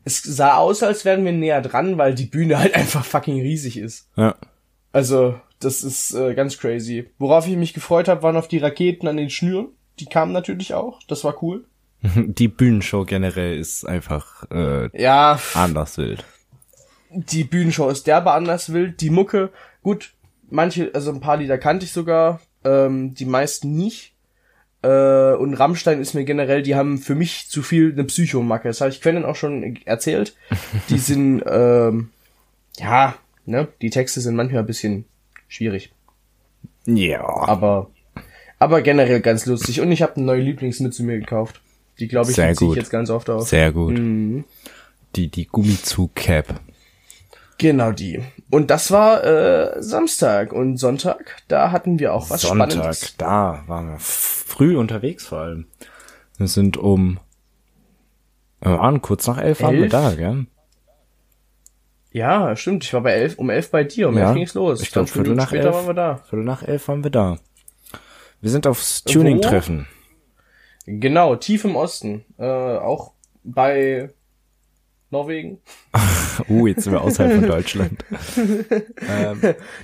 es 0.05 0.21
sah 0.23 0.55
aus, 0.55 0.81
als 0.81 1.03
wären 1.03 1.25
wir 1.25 1.33
näher 1.33 1.61
dran, 1.61 1.97
weil 1.97 2.15
die 2.15 2.27
Bühne 2.27 2.59
halt 2.59 2.75
einfach 2.75 3.03
fucking 3.03 3.41
riesig 3.41 3.77
ist. 3.77 4.07
ja. 4.15 4.35
Also 4.93 5.35
das 5.59 5.83
ist 5.83 6.13
äh, 6.13 6.33
ganz 6.33 6.57
crazy. 6.57 7.09
Worauf 7.17 7.47
ich 7.47 7.55
mich 7.55 7.73
gefreut 7.73 8.07
habe, 8.07 8.23
waren 8.23 8.35
auf 8.35 8.47
die 8.47 8.57
Raketen 8.57 9.07
an 9.07 9.17
den 9.17 9.29
Schnüren. 9.29 9.69
Die 9.99 10.05
kamen 10.05 10.31
natürlich 10.31 10.73
auch. 10.73 10.99
Das 11.07 11.23
war 11.23 11.41
cool. 11.43 11.65
Die 12.15 12.47
Bühnenshow 12.47 13.05
generell 13.05 13.57
ist 13.57 13.85
einfach 13.85 14.49
äh, 14.51 14.89
Ja, 14.99 15.39
anders 15.53 15.97
wild. 15.97 16.23
die 17.13 17.43
Bühnenshow 17.43 17.89
ist 17.89 18.07
derbe 18.07 18.31
anders 18.31 18.71
wild. 18.73 19.01
Die 19.01 19.09
Mucke, 19.09 19.51
gut, 19.83 20.13
manche, 20.49 20.91
also 20.93 21.11
ein 21.11 21.19
paar 21.19 21.37
Lieder 21.37 21.57
kannte 21.57 21.85
ich 21.85 21.91
sogar, 21.91 22.39
ähm, 22.63 23.13
die 23.13 23.25
meisten 23.25 23.75
nicht. 23.75 24.13
Äh, 24.81 25.33
und 25.33 25.53
Rammstein 25.53 25.99
ist 26.01 26.13
mir 26.15 26.23
generell, 26.23 26.63
die 26.63 26.73
haben 26.75 26.97
für 26.97 27.13
mich 27.15 27.49
zu 27.49 27.61
viel 27.61 27.91
eine 27.91 28.05
Psychomacke. 28.05 28.67
Das 28.67 28.81
habe 28.81 28.89
ich 28.89 29.01
Quentin 29.01 29.25
auch 29.25 29.35
schon 29.35 29.77
erzählt. 29.85 30.35
Die 30.89 30.97
sind, 30.97 31.43
ähm, 31.45 32.09
ja, 32.79 33.13
ne, 33.45 33.67
die 33.81 33.89
Texte 33.91 34.21
sind 34.21 34.35
manchmal 34.35 34.61
ein 34.61 34.65
bisschen 34.67 35.05
schwierig. 35.47 35.91
Ja. 36.87 37.23
Aber, 37.23 37.91
aber 38.57 38.81
generell 38.81 39.19
ganz 39.21 39.45
lustig. 39.45 39.81
Und 39.81 39.91
ich 39.91 40.01
habe 40.01 40.15
eine 40.15 40.25
neue 40.25 40.41
Lieblingsmütze 40.41 41.03
mir 41.03 41.19
gekauft. 41.19 41.60
Die 41.99 42.07
glaube 42.07 42.29
ich, 42.29 42.35
Sehr 42.35 42.49
die 42.51 42.55
zieh 42.55 42.69
ich 42.69 42.75
jetzt 42.75 42.89
ganz 42.89 43.09
oft 43.09 43.29
auf. 43.29 43.47
Sehr 43.47 43.71
gut. 43.71 43.97
Mhm. 43.97 44.43
Die, 45.15 45.29
die 45.29 45.45
Gummizug-Cap. 45.47 46.59
Genau 47.57 47.91
die. 47.91 48.23
Und 48.49 48.71
das 48.71 48.89
war 48.91 49.23
äh, 49.23 49.83
Samstag 49.83 50.51
und 50.51 50.77
Sonntag, 50.77 51.43
da 51.47 51.71
hatten 51.71 51.99
wir 51.99 52.13
auch 52.13 52.29
was 52.29 52.41
Sonntag, 52.41 52.71
Spannendes. 52.71 53.15
da 53.17 53.63
waren 53.67 53.89
wir 53.91 53.97
früh 53.99 54.75
unterwegs 54.77 55.27
vor 55.27 55.39
allem. 55.39 55.67
Wir 56.37 56.47
sind 56.47 56.75
um, 56.77 57.19
wir 58.61 58.71
waren 58.79 59.01
kurz 59.01 59.27
nach 59.27 59.37
elf, 59.37 59.61
waren 59.61 59.75
wir 59.75 59.83
Elf? 59.83 59.91
da, 59.91 60.15
gell? 60.15 60.47
Ja, 62.13 62.55
stimmt. 62.55 62.83
Ich 62.83 62.93
war 62.93 63.01
bei 63.01 63.11
elf, 63.13 63.37
um 63.37 63.49
elf 63.49 63.71
bei 63.71 63.83
dir, 63.83 64.09
um 64.09 64.17
Ja, 64.17 64.27
elf 64.27 64.35
ging's 64.35 64.53
los. 64.53 64.81
ich 64.81 64.91
glaub, 64.91 65.07
20 65.07 65.13
Viertel 65.13 65.29
Minuten 65.31 65.45
nach 65.45 65.53
elf. 65.53 65.73
waren 65.75 65.87
wir 65.87 65.93
da. 65.93 66.15
Viertel 66.17 66.43
nach 66.45 66.63
elf 66.63 66.87
waren 66.87 67.03
wir 67.03 67.11
da. 67.11 67.37
Wir 68.41 68.49
sind 68.49 68.65
aufs 68.67 69.03
Tuning-Treffen. 69.03 69.87
Genau, 70.85 71.35
tief 71.35 71.65
im 71.65 71.75
Osten. 71.75 72.25
Äh, 72.37 72.45
auch 72.45 73.13
bei 73.43 74.09
Norwegen. 75.09 75.59
Uh, 76.47 76.65
jetzt 76.65 76.85
sind 76.85 76.93
wir 76.93 77.01
außerhalb 77.01 77.39
von 77.41 77.47
Deutschland. 77.49 78.05
ähm, 78.65 79.41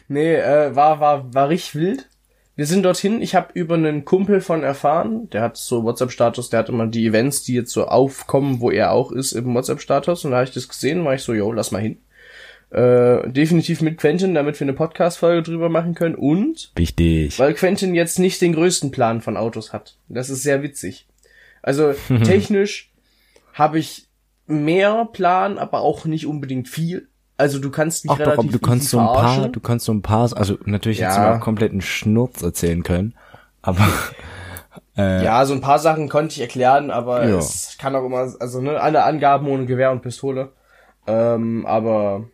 Nee, 0.08 0.36
äh, 0.36 0.76
war, 0.76 1.00
war, 1.00 1.34
war 1.34 1.50
richtig 1.50 1.76
wild. 1.76 2.10
Wir 2.56 2.66
sind 2.66 2.84
dorthin. 2.84 3.22
Ich 3.22 3.36
habe 3.36 3.50
über 3.54 3.76
einen 3.76 4.06
Kumpel 4.06 4.42
von 4.42 4.64
erfahren, 4.64 5.30
der 5.30 5.42
hat 5.42 5.58
so 5.58 5.84
WhatsApp-Status, 5.84 6.50
der 6.50 6.60
hat 6.60 6.70
immer 6.70 6.88
die 6.88 7.06
Events, 7.06 7.44
die 7.44 7.54
jetzt 7.54 7.72
so 7.72 7.86
aufkommen, 7.86 8.62
wo 8.62 8.72
er 8.72 8.94
auch 8.94 9.12
ist, 9.12 9.34
im 9.34 9.54
WhatsApp-Status. 9.54 10.26
Und 10.26 10.32
da 10.32 10.38
habe 10.38 10.48
ich 10.48 10.54
das 10.54 10.68
gesehen, 10.68 11.06
war 11.06 11.14
ich 11.14 11.22
so, 11.22 11.34
yo, 11.34 11.52
lass 11.52 11.72
mal 11.72 11.82
hin. 11.82 11.98
Äh, 12.70 13.30
definitiv 13.30 13.82
mit 13.82 13.98
Quentin, 13.98 14.34
damit 14.36 14.60
wir 14.60 14.66
eine 14.66 14.74
Podcast-Folge 14.74 15.44
drüber 15.44 15.70
machen 15.70 15.96
können. 15.96 16.16
Und 16.16 16.72
wichtig. 16.76 17.40
weil 17.40 17.54
Quentin 17.54 17.96
jetzt 17.96 18.20
nicht 18.20 18.42
den 18.42 18.54
größten 18.54 18.92
Plan 18.92 19.22
von 19.22 19.38
Autos 19.38 19.72
hat. 19.72 19.96
Das 20.10 20.30
ist 20.30 20.44
sehr 20.44 20.62
witzig. 20.64 21.08
Also 21.62 21.94
technisch 22.26 22.92
habe 23.54 23.80
ich 23.80 24.08
mehr 24.48 25.08
Plan, 25.14 25.58
aber 25.58 25.80
auch 25.82 26.06
nicht 26.06 26.26
unbedingt 26.28 26.68
viel. 26.68 27.08
Also 27.38 27.60
du 27.60 27.70
kannst 27.70 28.04
mich 28.04 28.12
Ach 28.12 28.18
doch, 28.18 28.26
relativ 28.26 28.50
aber 28.50 28.52
du 28.52 28.60
kannst 28.60 28.90
so 28.90 29.00
ein 29.00 29.06
paar, 29.06 29.48
du 29.50 29.60
kannst 29.60 29.86
so 29.86 29.94
ein 29.94 30.02
paar, 30.02 30.36
also 30.36 30.58
natürlich 30.66 31.00
jetzt 31.00 31.16
Ja. 31.18 31.22
mal 31.22 31.40
kompletten 31.40 31.82
Schnurz 31.82 32.42
erzählen 32.42 32.84
können, 32.84 33.14
aber 33.62 33.86
äh, 34.98 35.24
Ja, 35.24 35.46
so 35.46 35.54
ein 35.54 35.62
paar 35.62 35.80
Sachen 35.80 36.10
konnte 36.10 36.34
ich 36.34 36.42
erklären, 36.42 36.90
aber 36.92 37.28
Ja. 37.30 37.38
es 37.38 37.78
kann 37.80 37.96
auch 37.96 38.04
immer, 38.06 38.34
also 38.40 38.60
ne, 38.62 38.80
alle 38.82 39.04
Angaben 39.04 39.48
ohne 39.48 39.66
Gewehr 39.66 39.92
und 39.92 40.02
Pistole. 40.02 40.50
Ähm, 41.06 41.66
aber 41.66 42.26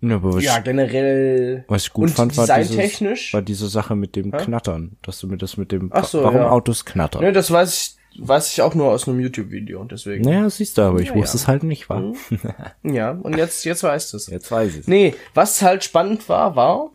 ne, 0.00 0.14
aber 0.14 0.34
was, 0.34 0.44
ja, 0.44 0.58
generell 0.58 1.64
was 1.68 1.84
ich 1.84 1.92
gut 1.92 2.08
und 2.08 2.14
fand, 2.14 2.36
war, 2.36 2.46
dieses, 2.58 3.32
war 3.32 3.42
diese 3.42 3.68
Sache 3.68 3.96
mit 3.96 4.16
dem 4.16 4.30
Knattern, 4.32 4.96
dass 5.02 5.20
du 5.20 5.26
mir 5.26 5.36
das 5.36 5.56
mit 5.56 5.72
dem, 5.72 5.90
Ach 5.92 6.04
so, 6.04 6.22
warum 6.22 6.40
ja. 6.40 6.50
Autos 6.50 6.84
knattern. 6.84 7.22
Ne, 7.22 7.32
das 7.32 7.50
weiß 7.50 7.96
ich, 8.14 8.26
weiß 8.26 8.52
ich 8.52 8.62
auch 8.62 8.74
nur 8.74 8.90
aus 8.90 9.06
einem 9.08 9.20
YouTube-Video 9.20 9.80
und 9.80 9.92
deswegen. 9.92 10.24
Naja, 10.24 10.48
siehst 10.50 10.78
du, 10.78 10.82
aber 10.82 11.00
ich 11.00 11.08
Ja, 11.08 11.14
wusste 11.14 11.36
ja. 11.36 11.42
es 11.42 11.48
halt 11.48 11.62
nicht, 11.62 11.88
war. 11.88 12.02
Ja, 12.82 13.12
und 13.12 13.36
jetzt, 13.36 13.64
jetzt 13.64 13.82
weißt 13.82 14.12
du 14.12 14.16
es. 14.16 14.26
Jetzt 14.26 14.50
weiß 14.50 14.76
ich 14.76 14.86
Nee, 14.86 15.14
was 15.34 15.62
halt 15.62 15.84
spannend 15.84 16.28
war, 16.28 16.56
war, 16.56 16.90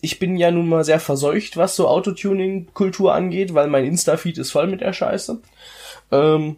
ich 0.00 0.18
bin 0.18 0.36
ja 0.36 0.50
nun 0.50 0.68
mal 0.68 0.84
sehr 0.84 1.00
verseucht, 1.00 1.56
was 1.56 1.74
so 1.74 1.88
Autotuning-Kultur 1.88 3.14
angeht, 3.14 3.54
weil 3.54 3.68
mein 3.68 3.84
Insta-Feed 3.84 4.38
ist 4.38 4.52
voll 4.52 4.66
mit 4.68 4.80
der 4.80 4.92
Scheiße. 4.92 5.40
Ähm, 6.12 6.56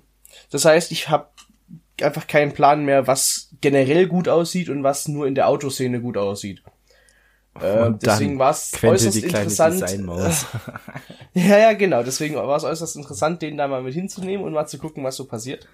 das 0.51 0.65
heißt, 0.65 0.93
ich 0.93 1.09
habe 1.09 1.27
einfach 2.05 2.27
keinen 2.27 2.53
Plan 2.53 2.85
mehr, 2.85 3.07
was 3.07 3.51
generell 3.61 4.07
gut 4.07 4.29
aussieht 4.29 4.69
und 4.69 4.83
was 4.83 5.09
nur 5.09 5.27
in 5.27 5.35
der 5.35 5.49
Autoszene 5.49 6.01
gut 6.01 6.17
aussieht. 6.17 6.63
Äh, 7.61 7.91
deswegen 8.01 8.39
war 8.39 8.53
es 8.53 8.73
äußerst 8.83 9.17
die 9.17 9.25
interessant. 9.25 9.85
Ja, 11.33 11.59
ja, 11.59 11.73
genau. 11.75 12.03
Deswegen 12.03 12.35
war 12.35 12.57
es 12.57 12.65
äußerst 12.65 12.97
interessant, 12.97 13.41
den 13.41 13.57
da 13.57 13.69
mal 13.69 13.83
mit 13.83 13.95
hinzunehmen 13.95 14.45
und 14.45 14.53
mal 14.53 14.67
zu 14.67 14.79
gucken, 14.79 15.05
was 15.05 15.15
so 15.15 15.27
passiert. 15.27 15.69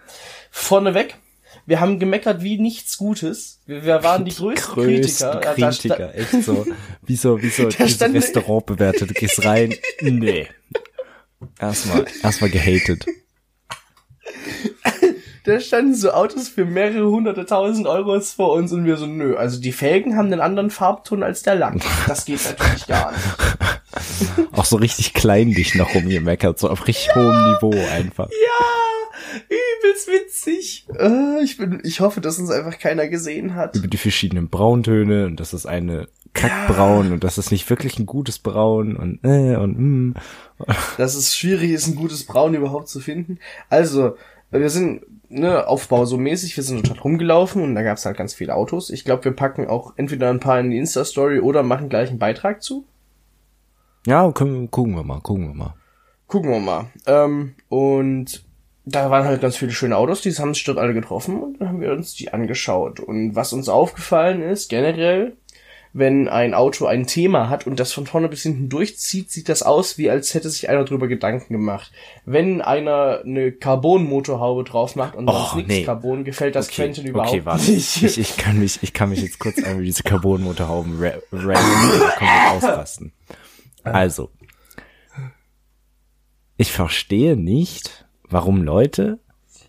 Vorneweg, 0.50 1.16
wir 1.64 1.80
haben 1.80 1.98
gemeckert 1.98 2.42
wie 2.42 2.58
nichts 2.58 2.98
Gutes. 2.98 3.60
Wir, 3.64 3.84
wir 3.84 4.02
waren 4.02 4.24
die 4.26 4.34
größten, 4.34 4.74
Größten 4.74 5.40
Kritiker. 5.40 5.54
Kritiker, 5.54 6.14
echt 6.14 6.44
so. 6.44 6.66
Wie 7.06 7.16
so, 7.16 7.40
wie 7.40 7.48
so 7.48 7.68
dieses 7.68 8.00
Restaurant 8.00 8.66
bewertet. 8.66 9.10
Du 9.10 9.14
gehst 9.14 9.44
rein, 9.44 9.74
nee. 10.00 10.48
Erstmal, 11.58 12.04
erstmal 12.22 12.50
gehatet. 12.50 13.06
Da 15.46 15.60
standen 15.60 15.94
so 15.94 16.10
Autos 16.10 16.48
für 16.48 16.64
mehrere 16.64 17.08
hunderte 17.08 17.46
tausend 17.46 17.86
Euros 17.86 18.32
vor 18.32 18.52
uns 18.54 18.72
und 18.72 18.84
wir 18.84 18.96
so, 18.96 19.06
nö. 19.06 19.36
Also 19.36 19.60
die 19.60 19.70
Felgen 19.70 20.16
haben 20.16 20.26
einen 20.26 20.40
anderen 20.40 20.70
Farbton 20.70 21.22
als 21.22 21.44
der 21.44 21.54
Lack. 21.54 21.76
Das 22.08 22.24
geht 22.24 22.44
natürlich 22.44 22.88
gar 22.88 23.12
nicht. 23.12 23.22
Auch 24.52 24.64
so 24.64 24.76
richtig 24.76 25.14
kleinlich 25.14 25.76
noch 25.76 25.94
rumgemeckert, 25.94 26.58
so 26.58 26.68
auf 26.68 26.88
richtig 26.88 27.14
hohem 27.14 27.52
Niveau 27.52 27.72
einfach. 27.92 28.28
Ja, 28.28 29.40
übelst 29.48 30.08
witzig. 30.08 30.86
Äh, 30.98 31.44
ich 31.44 31.56
bin, 31.56 31.80
ich 31.84 32.00
hoffe, 32.00 32.20
dass 32.20 32.40
uns 32.40 32.50
einfach 32.50 32.80
keiner 32.80 33.06
gesehen 33.06 33.54
hat. 33.54 33.76
Über 33.76 33.86
die 33.86 33.98
verschiedenen 33.98 34.48
Brauntöne 34.48 35.26
und 35.26 35.38
das 35.38 35.54
ist 35.54 35.66
eine 35.66 36.08
Kackbraun 36.34 37.12
und 37.12 37.22
das 37.22 37.38
ist 37.38 37.52
nicht 37.52 37.70
wirklich 37.70 38.00
ein 38.00 38.06
gutes 38.06 38.40
Braun 38.40 38.96
und 38.96 39.20
äh 39.22 39.54
und 39.54 39.78
mm. 39.78 40.14
dass 40.98 41.14
es 41.14 41.36
schwierig 41.36 41.70
ist, 41.70 41.86
ein 41.86 41.94
gutes 41.94 42.26
Braun 42.26 42.54
überhaupt 42.54 42.88
zu 42.88 42.98
finden. 42.98 43.38
Also, 43.70 44.16
wir 44.50 44.70
sind 44.70 45.02
ne, 45.28 45.66
Aufbau 45.66 46.04
so 46.04 46.16
mäßig, 46.16 46.56
wir 46.56 46.64
sind 46.64 46.88
dort 46.88 47.04
rumgelaufen 47.04 47.62
und 47.62 47.74
da 47.74 47.82
gab 47.82 47.98
es 47.98 48.06
halt 48.06 48.16
ganz 48.16 48.34
viele 48.34 48.54
Autos. 48.54 48.90
Ich 48.90 49.04
glaube, 49.04 49.24
wir 49.24 49.32
packen 49.32 49.66
auch 49.66 49.94
entweder 49.96 50.30
ein 50.30 50.40
paar 50.40 50.60
in 50.60 50.70
die 50.70 50.78
Insta-Story 50.78 51.40
oder 51.40 51.62
machen 51.62 51.88
gleich 51.88 52.10
einen 52.10 52.18
Beitrag 52.18 52.62
zu. 52.62 52.86
Ja, 54.06 54.30
können, 54.32 54.70
gucken 54.70 54.94
wir 54.94 55.02
mal, 55.02 55.20
gucken 55.20 55.48
wir 55.48 55.54
mal. 55.54 55.74
Gucken 56.28 56.50
wir 56.50 56.60
mal. 56.60 56.86
Ähm, 57.06 57.54
und 57.68 58.44
da 58.84 59.10
waren 59.10 59.24
halt 59.24 59.40
ganz 59.40 59.56
viele 59.56 59.72
schöne 59.72 59.96
Autos, 59.96 60.20
die 60.20 60.32
haben 60.32 60.54
sich 60.54 60.64
dort 60.64 60.78
alle 60.78 60.94
getroffen 60.94 61.42
und 61.42 61.60
dann 61.60 61.68
haben 61.68 61.80
wir 61.80 61.92
uns 61.92 62.14
die 62.14 62.32
angeschaut. 62.32 63.00
Und 63.00 63.34
was 63.34 63.52
uns 63.52 63.68
aufgefallen 63.68 64.42
ist, 64.42 64.70
generell, 64.70 65.36
wenn 65.96 66.28
ein 66.28 66.52
Auto 66.52 66.84
ein 66.84 67.06
Thema 67.06 67.48
hat 67.48 67.66
und 67.66 67.80
das 67.80 67.90
von 67.90 68.04
vorne 68.06 68.28
bis 68.28 68.42
hinten 68.42 68.68
durchzieht, 68.68 69.30
sieht 69.30 69.48
das 69.48 69.62
aus, 69.62 69.96
wie 69.96 70.10
als 70.10 70.34
hätte 70.34 70.50
sich 70.50 70.68
einer 70.68 70.84
drüber 70.84 71.08
Gedanken 71.08 71.54
gemacht. 71.54 71.90
Wenn 72.26 72.60
einer 72.60 73.22
eine 73.24 73.50
Carbon-Motorhaube 73.50 74.64
drauf 74.64 74.94
macht 74.94 75.14
und 75.14 75.26
Oh, 75.26 75.32
sonst 75.32 75.54
nichts 75.56 75.72
nee. 75.72 75.84
Carbon, 75.84 76.24
gefällt 76.24 76.54
das 76.54 76.68
Quentin 76.68 77.06
überhaupt 77.06 77.30
okay, 77.30 77.46
warte. 77.46 77.70
nicht. 77.70 78.02
Ich, 78.02 78.18
ich 78.18 78.36
kann 78.36 78.58
mich, 78.58 78.82
ich 78.82 78.92
kann 78.92 79.08
mich 79.08 79.22
jetzt 79.22 79.38
kurz 79.38 79.56
einmal 79.64 79.84
diese 79.84 80.02
Carbon-Motorhauben 80.02 81.00
ausrasten. 82.52 83.12
Also. 83.82 84.30
Ich 86.58 86.72
verstehe 86.72 87.36
nicht, 87.38 88.04
warum 88.28 88.62
Leute 88.62 89.18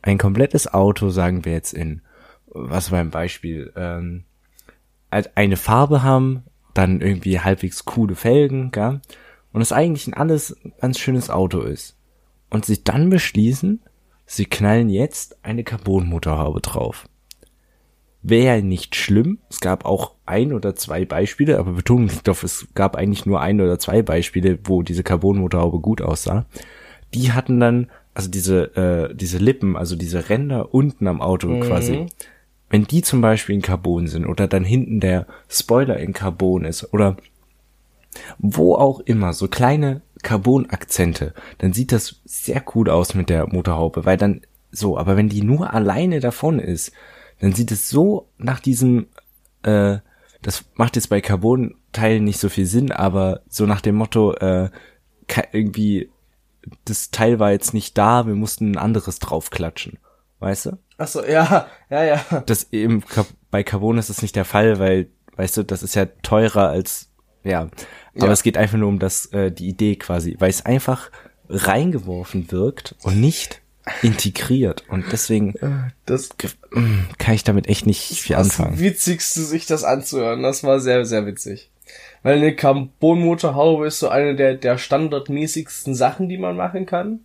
ein 0.01 0.17
komplettes 0.17 0.73
Auto, 0.73 1.09
sagen 1.09 1.45
wir 1.45 1.53
jetzt 1.53 1.73
in, 1.73 2.01
was 2.47 2.91
war 2.91 2.99
ein 2.99 3.11
Beispiel, 3.11 3.71
ähm, 3.77 4.25
eine 5.09 5.57
Farbe 5.57 6.03
haben, 6.03 6.43
dann 6.73 7.01
irgendwie 7.01 7.39
halbwegs 7.39 7.85
coole 7.85 8.15
Felgen, 8.15 8.71
gell? 8.71 9.01
Und 9.51 9.61
es 9.61 9.71
eigentlich 9.71 10.07
ein 10.07 10.13
alles 10.13 10.55
ganz 10.79 10.99
schönes 10.99 11.29
Auto 11.29 11.61
ist. 11.61 11.95
Und 12.49 12.65
sie 12.65 12.83
dann 12.83 13.09
beschließen, 13.09 13.81
sie 14.25 14.45
knallen 14.45 14.89
jetzt 14.89 15.43
eine 15.43 15.63
Carbonmotorhaube 15.63 16.61
drauf. 16.61 17.07
Wäre 18.21 18.57
ja 18.57 18.61
nicht 18.61 18.95
schlimm. 18.95 19.39
Es 19.49 19.59
gab 19.59 19.85
auch 19.85 20.15
ein 20.25 20.53
oder 20.53 20.75
zwei 20.75 21.05
Beispiele, 21.05 21.57
aber 21.57 21.71
Betonung 21.71 22.09
liegt 22.09 22.29
auf, 22.29 22.43
es 22.43 22.67
gab 22.75 22.95
eigentlich 22.95 23.25
nur 23.25 23.41
ein 23.41 23.61
oder 23.61 23.79
zwei 23.79 24.01
Beispiele, 24.01 24.59
wo 24.65 24.83
diese 24.83 25.03
Carbonmotorhaube 25.03 25.79
gut 25.79 26.01
aussah. 26.01 26.45
Die 27.13 27.31
hatten 27.31 27.59
dann, 27.59 27.89
also 28.13 28.29
diese, 28.29 28.75
äh, 28.75 29.15
diese 29.15 29.37
Lippen, 29.37 29.77
also 29.77 29.95
diese 29.95 30.29
Ränder 30.29 30.73
unten 30.73 31.07
am 31.07 31.21
Auto 31.21 31.59
quasi, 31.61 32.07
wenn 32.69 32.85
die 32.85 33.01
zum 33.01 33.21
Beispiel 33.21 33.55
in 33.55 33.61
Carbon 33.61 34.07
sind 34.07 34.25
oder 34.25 34.47
dann 34.47 34.63
hinten 34.63 34.99
der 34.99 35.25
Spoiler 35.49 35.97
in 35.97 36.13
Carbon 36.13 36.65
ist 36.65 36.93
oder 36.93 37.17
wo 38.39 38.75
auch 38.75 38.99
immer, 39.01 39.33
so 39.33 39.47
kleine 39.47 40.01
Carbon-Akzente, 40.23 41.33
dann 41.59 41.73
sieht 41.73 41.91
das 41.91 42.21
sehr 42.25 42.63
cool 42.73 42.89
aus 42.89 43.13
mit 43.13 43.29
der 43.29 43.47
Motorhaube, 43.47 44.05
weil 44.05 44.17
dann 44.17 44.41
so, 44.71 44.97
aber 44.97 45.15
wenn 45.17 45.29
die 45.29 45.43
nur 45.43 45.73
alleine 45.73 46.19
davon 46.19 46.59
ist, 46.59 46.91
dann 47.39 47.53
sieht 47.53 47.71
es 47.71 47.89
so 47.89 48.27
nach 48.37 48.59
diesem, 48.59 49.07
äh, 49.63 49.97
das 50.41 50.65
macht 50.75 50.95
jetzt 50.95 51.09
bei 51.09 51.21
Carbon-Teilen 51.21 52.23
nicht 52.23 52.39
so 52.39 52.49
viel 52.49 52.65
Sinn, 52.65 52.91
aber 52.91 53.41
so 53.47 53.65
nach 53.65 53.81
dem 53.81 53.95
Motto, 53.95 54.33
äh, 54.33 54.69
irgendwie, 55.51 56.09
das 56.85 57.11
Teil 57.11 57.39
war 57.39 57.51
jetzt 57.51 57.73
nicht 57.73 57.97
da, 57.97 58.27
wir 58.27 58.35
mussten 58.35 58.71
ein 58.71 58.77
anderes 58.77 59.19
draufklatschen. 59.19 59.99
Weißt 60.39 60.67
du? 60.67 60.77
Ach 60.97 61.07
so, 61.07 61.23
ja, 61.23 61.67
ja, 61.89 62.03
ja. 62.03 62.43
das 62.45 62.67
eben 62.71 63.03
bei 63.51 63.63
Carbon 63.63 63.97
ist 63.97 64.09
das 64.09 64.21
nicht 64.21 64.35
der 64.35 64.45
Fall, 64.45 64.79
weil, 64.79 65.07
weißt 65.35 65.57
du, 65.57 65.63
das 65.63 65.83
ist 65.83 65.95
ja 65.95 66.05
teurer 66.23 66.69
als, 66.69 67.09
ja. 67.43 67.69
Aber 68.15 68.25
Ja. 68.27 68.31
es 68.31 68.43
geht 68.43 68.57
einfach 68.57 68.77
nur 68.77 68.89
um 68.89 68.99
das, 68.99 69.27
äh, 69.27 69.51
die 69.51 69.67
Idee 69.67 69.95
quasi, 69.95 70.35
weil 70.39 70.49
es 70.49 70.65
einfach 70.65 71.11
reingeworfen 71.49 72.51
wirkt 72.51 72.95
und 73.03 73.21
nicht 73.21 73.61
integriert. 74.01 74.83
Und 74.89 75.05
deswegen 75.11 75.53
Das 76.05 76.29
mm, 76.71 77.03
kann 77.17 77.35
ich 77.35 77.43
damit 77.43 77.67
echt 77.67 77.85
nicht 77.85 78.01
viel 78.19 78.35
das 78.35 78.47
anfangen. 78.47 78.79
Witzigste, 78.79 79.41
sich 79.41 79.65
das 79.65 79.83
anzuhören. 79.83 80.43
Das 80.43 80.63
war 80.63 80.79
sehr, 80.79 81.05
sehr 81.05 81.25
witzig. 81.25 81.71
Weil 82.23 82.37
eine 82.37 82.53
Carbon-Motorhaube 82.55 83.87
ist 83.87 83.99
so 83.99 84.09
eine 84.09 84.35
der, 84.35 84.55
der 84.55 84.77
standardmäßigsten 84.77 85.95
Sachen, 85.95 86.27
die 86.27 86.37
man 86.37 86.57
machen 86.57 86.85
kann. 86.85 87.21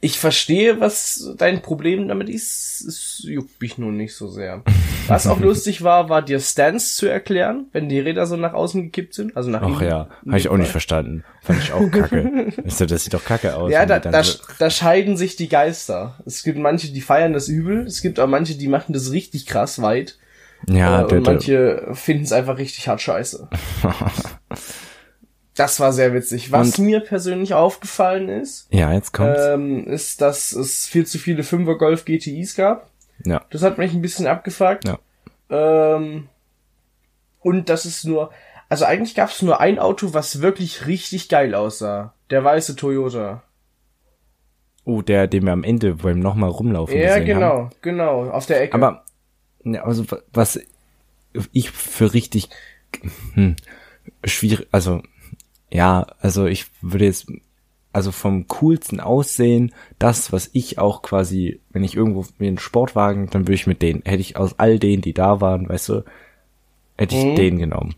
Ich 0.00 0.18
verstehe, 0.18 0.78
was 0.78 1.34
dein 1.38 1.60
Problem 1.60 2.06
damit 2.06 2.28
ist. 2.28 2.84
Es 2.86 3.20
juckt 3.24 3.60
mich 3.60 3.78
nun 3.78 3.96
nicht 3.96 4.14
so 4.14 4.28
sehr. 4.28 4.62
Was 5.08 5.26
auch 5.26 5.40
lustig 5.40 5.82
war, 5.82 6.10
war 6.10 6.20
dir 6.20 6.38
Stance 6.38 6.94
zu 6.94 7.06
erklären, 7.06 7.66
wenn 7.72 7.88
die 7.88 7.98
Räder 7.98 8.26
so 8.26 8.36
nach 8.36 8.52
außen 8.52 8.82
gekippt 8.82 9.14
sind. 9.14 9.34
Also 9.38 9.48
nach 9.48 9.62
Ach 9.62 9.80
ja, 9.80 10.08
habe 10.26 10.36
ich 10.38 10.50
auch 10.50 10.58
nicht 10.58 10.70
verstanden. 10.70 11.24
Fand 11.42 11.62
ich 11.62 11.72
auch 11.72 11.90
kacke. 11.90 12.52
Weißt 12.64 12.82
du, 12.82 12.86
das 12.86 13.04
sieht 13.04 13.14
doch 13.14 13.24
kacke 13.24 13.56
aus. 13.56 13.72
Ja, 13.72 13.86
da, 13.86 13.98
da, 14.00 14.22
so- 14.22 14.38
da 14.58 14.68
scheiden 14.68 15.16
sich 15.16 15.34
die 15.36 15.48
Geister. 15.48 16.18
Es 16.26 16.42
gibt 16.42 16.58
manche, 16.58 16.92
die 16.92 17.00
feiern 17.00 17.32
das 17.32 17.48
übel. 17.48 17.86
Es 17.86 18.02
gibt 18.02 18.20
auch 18.20 18.26
manche, 18.28 18.54
die 18.56 18.68
machen 18.68 18.92
das 18.92 19.10
richtig 19.10 19.46
krass 19.46 19.80
weit. 19.80 20.18
ja, 20.68 21.00
äh, 21.00 21.04
und 21.14 21.22
manche 21.24 21.88
finden 21.94 22.24
es 22.24 22.32
einfach 22.32 22.58
richtig 22.58 22.86
hart 22.86 23.00
scheiße. 23.00 23.48
das 25.58 25.80
war 25.80 25.92
sehr 25.92 26.14
witzig. 26.14 26.52
Was 26.52 26.78
Und- 26.78 26.84
mir 26.86 27.00
persönlich 27.00 27.54
aufgefallen 27.54 28.28
ist, 28.28 28.66
ja, 28.70 28.92
jetzt 28.92 29.12
kommt's. 29.12 29.40
ähm, 29.44 29.86
ist, 29.86 30.20
dass 30.20 30.52
es 30.52 30.86
viel 30.86 31.06
zu 31.06 31.18
viele 31.18 31.42
5er 31.42 31.76
Golf 31.76 32.04
GTIs 32.04 32.54
gab. 32.54 32.88
ja, 33.24 33.44
Das 33.50 33.62
hat 33.62 33.78
mich 33.78 33.92
ein 33.92 34.02
bisschen 34.02 34.26
abgefuckt. 34.26 34.86
ja. 34.86 34.98
Ähm, 35.50 36.28
und 37.40 37.68
das 37.68 37.86
ist 37.86 38.04
nur, 38.04 38.30
also 38.68 38.84
eigentlich 38.84 39.14
gab 39.14 39.30
es 39.30 39.40
nur 39.42 39.60
ein 39.60 39.78
Auto, 39.78 40.12
was 40.12 40.40
wirklich 40.42 40.86
richtig 40.86 41.28
geil 41.28 41.54
aussah. 41.54 42.12
Der 42.30 42.44
weiße 42.44 42.76
Toyota. 42.76 43.42
Oh, 44.84 45.02
der, 45.02 45.26
den 45.26 45.44
wir 45.44 45.52
am 45.52 45.64
Ende 45.64 45.94
beim 45.94 46.18
nochmal 46.20 46.50
rumlaufen 46.50 46.96
Ja, 46.96 47.18
gesehen 47.18 47.42
haben. 47.42 47.70
genau, 47.70 47.70
genau, 47.82 48.30
auf 48.30 48.46
der 48.46 48.60
Ecke. 48.62 48.74
Aber, 48.74 49.04
ja, 49.64 49.84
also, 49.84 50.10
wa- 50.10 50.20
was 50.32 50.60
ich 51.52 51.70
für 51.70 52.12
richtig, 52.14 52.48
hm, 53.34 53.56
schwierig, 54.24 54.66
also, 54.72 55.02
ja, 55.70 56.06
also 56.20 56.46
ich 56.46 56.66
würde 56.80 57.04
jetzt, 57.06 57.26
also 57.92 58.12
vom 58.12 58.46
coolsten 58.48 59.00
Aussehen, 59.00 59.72
das, 59.98 60.32
was 60.32 60.50
ich 60.52 60.78
auch 60.78 61.02
quasi, 61.02 61.60
wenn 61.70 61.84
ich 61.84 61.94
irgendwo 61.96 62.26
mir 62.38 62.48
einen 62.48 62.58
Sportwagen, 62.58 63.28
dann 63.30 63.42
würde 63.42 63.54
ich 63.54 63.66
mit 63.66 63.82
denen, 63.82 64.02
hätte 64.04 64.20
ich 64.20 64.36
aus 64.36 64.58
all 64.58 64.78
denen, 64.78 65.02
die 65.02 65.14
da 65.14 65.40
waren, 65.40 65.68
weißt 65.68 65.88
du, 65.90 66.04
hätte 66.96 67.16
ich 67.16 67.24
Mhm. 67.24 67.36
den 67.36 67.58
genommen. 67.58 67.94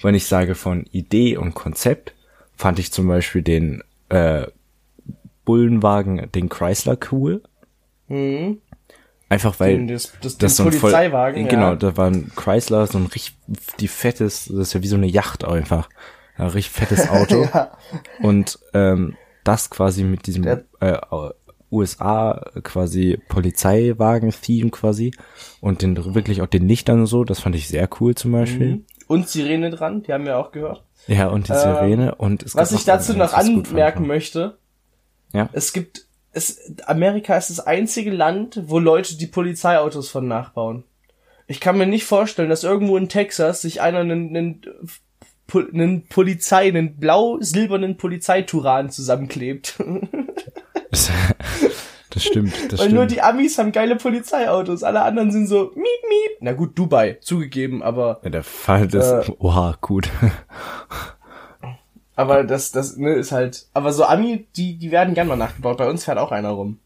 Wenn 0.00 0.14
ich 0.14 0.26
sage 0.26 0.54
von 0.54 0.86
Idee 0.92 1.36
und 1.36 1.54
Konzept, 1.54 2.14
fand 2.56 2.78
ich 2.78 2.92
zum 2.92 3.08
Beispiel 3.08 3.42
den, 3.42 3.82
äh, 4.08 4.46
Bullenwagen, 5.44 6.30
den 6.32 6.48
Chrysler 6.48 6.96
cool. 7.12 7.42
Mhm. 8.08 8.58
Einfach 9.28 9.58
weil 9.60 9.76
Den- 9.76 9.88
das, 9.88 10.12
das, 10.22 10.38
das 10.38 10.56
so 10.56 10.64
ein 10.64 10.72
voll- 10.72 10.80
Polizeiwagen. 10.92 11.48
Genau, 11.48 11.70
ja. 11.70 11.76
da 11.76 11.96
war 11.96 12.06
ein 12.06 12.30
Chrysler, 12.36 12.86
so 12.86 12.98
ein 12.98 13.06
richtig 13.06 13.34
die 13.80 13.88
fettes, 13.88 14.46
das 14.46 14.68
ist 14.68 14.72
ja 14.74 14.82
wie 14.82 14.86
so 14.88 14.96
eine 14.96 15.06
Yacht 15.06 15.44
einfach. 15.44 15.88
Ein 16.36 16.48
richtig 16.48 16.70
fettes 16.72 17.08
Auto. 17.08 17.44
Ja. 17.54 17.70
Und 18.22 18.58
ähm, 18.72 19.16
das 19.44 19.70
quasi 19.70 20.04
mit 20.04 20.26
diesem 20.26 20.42
Der- 20.44 20.64
äh, 20.80 20.98
USA 21.70 22.50
quasi 22.62 23.18
Polizeiwagen-Theme 23.28 24.70
quasi 24.70 25.12
und 25.60 25.82
den 25.82 26.14
wirklich 26.14 26.40
auch 26.42 26.46
den 26.46 26.68
Lichtern 26.68 27.00
und 27.00 27.06
so, 27.06 27.24
das 27.24 27.40
fand 27.40 27.56
ich 27.56 27.68
sehr 27.68 27.88
cool 28.00 28.14
zum 28.14 28.32
Beispiel. 28.32 28.66
Mhm. 28.76 28.84
Und 29.06 29.28
Sirene 29.28 29.70
dran, 29.70 30.02
die 30.02 30.12
haben 30.12 30.24
wir 30.24 30.38
auch 30.38 30.52
gehört. 30.52 30.84
Ja, 31.06 31.28
und 31.28 31.48
die 31.48 31.52
Ähm, 31.52 31.58
Sirene 31.58 32.14
und 32.14 32.42
es 32.42 32.54
Was 32.54 32.72
ich 32.72 32.84
dazu 32.84 33.12
noch 33.14 33.32
was 33.32 33.46
ich 33.48 33.54
gut 33.54 33.68
anmerken 33.68 34.06
möchte, 34.06 34.56
Ja. 35.32 35.48
es 35.52 35.72
gibt, 35.72 36.06
es, 36.32 36.60
Amerika 36.86 37.36
ist 37.36 37.50
das 37.50 37.60
einzige 37.60 38.10
Land, 38.10 38.62
wo 38.66 38.78
Leute 38.78 39.16
die 39.16 39.26
Polizeiautos 39.26 40.08
von 40.08 40.26
nachbauen. 40.28 40.84
Ich 41.46 41.60
kann 41.60 41.76
mir 41.76 41.86
nicht 41.86 42.04
vorstellen, 42.06 42.48
dass 42.48 42.64
irgendwo 42.64 42.96
in 42.96 43.08
Texas 43.10 43.60
sich 43.60 43.82
einer 43.82 43.98
einen, 43.98 44.34
einen, 44.34 44.62
einen 45.52 46.06
Polizei, 46.06 46.68
einen 46.68 46.96
blau-silbernen 46.96 47.96
Polizeituran 47.96 48.90
zusammenklebt. 48.90 49.74
Das, 50.90 51.10
das 52.10 52.24
stimmt, 52.24 52.52
das 52.70 52.80
Weil 52.80 52.86
stimmt. 52.86 52.94
nur 52.94 53.06
die 53.06 53.22
Amis 53.22 53.58
haben 53.58 53.72
geile 53.72 53.96
Polizeiautos, 53.96 54.82
alle 54.82 55.02
anderen 55.02 55.30
sind 55.30 55.46
so 55.46 55.70
miep 55.74 55.76
miep. 55.76 56.38
Na 56.40 56.52
gut, 56.52 56.78
Dubai, 56.78 57.18
zugegeben, 57.20 57.82
aber 57.82 58.20
ja, 58.24 58.30
der 58.30 58.44
Fall 58.44 58.88
des, 58.88 59.28
Äh, 59.28 59.32
oha, 59.38 59.76
gut. 59.80 60.08
aber 62.16 62.44
das 62.44 62.70
das 62.72 62.96
ne, 62.96 63.14
ist 63.14 63.32
halt, 63.32 63.66
aber 63.74 63.92
so 63.92 64.04
Ami, 64.04 64.46
die 64.56 64.76
die 64.78 64.90
werden 64.90 65.14
gern 65.14 65.28
mal 65.28 65.36
nachgebaut. 65.36 65.78
Bei 65.78 65.88
uns 65.88 66.04
fährt 66.04 66.18
auch 66.18 66.32
einer 66.32 66.50
rum. 66.50 66.78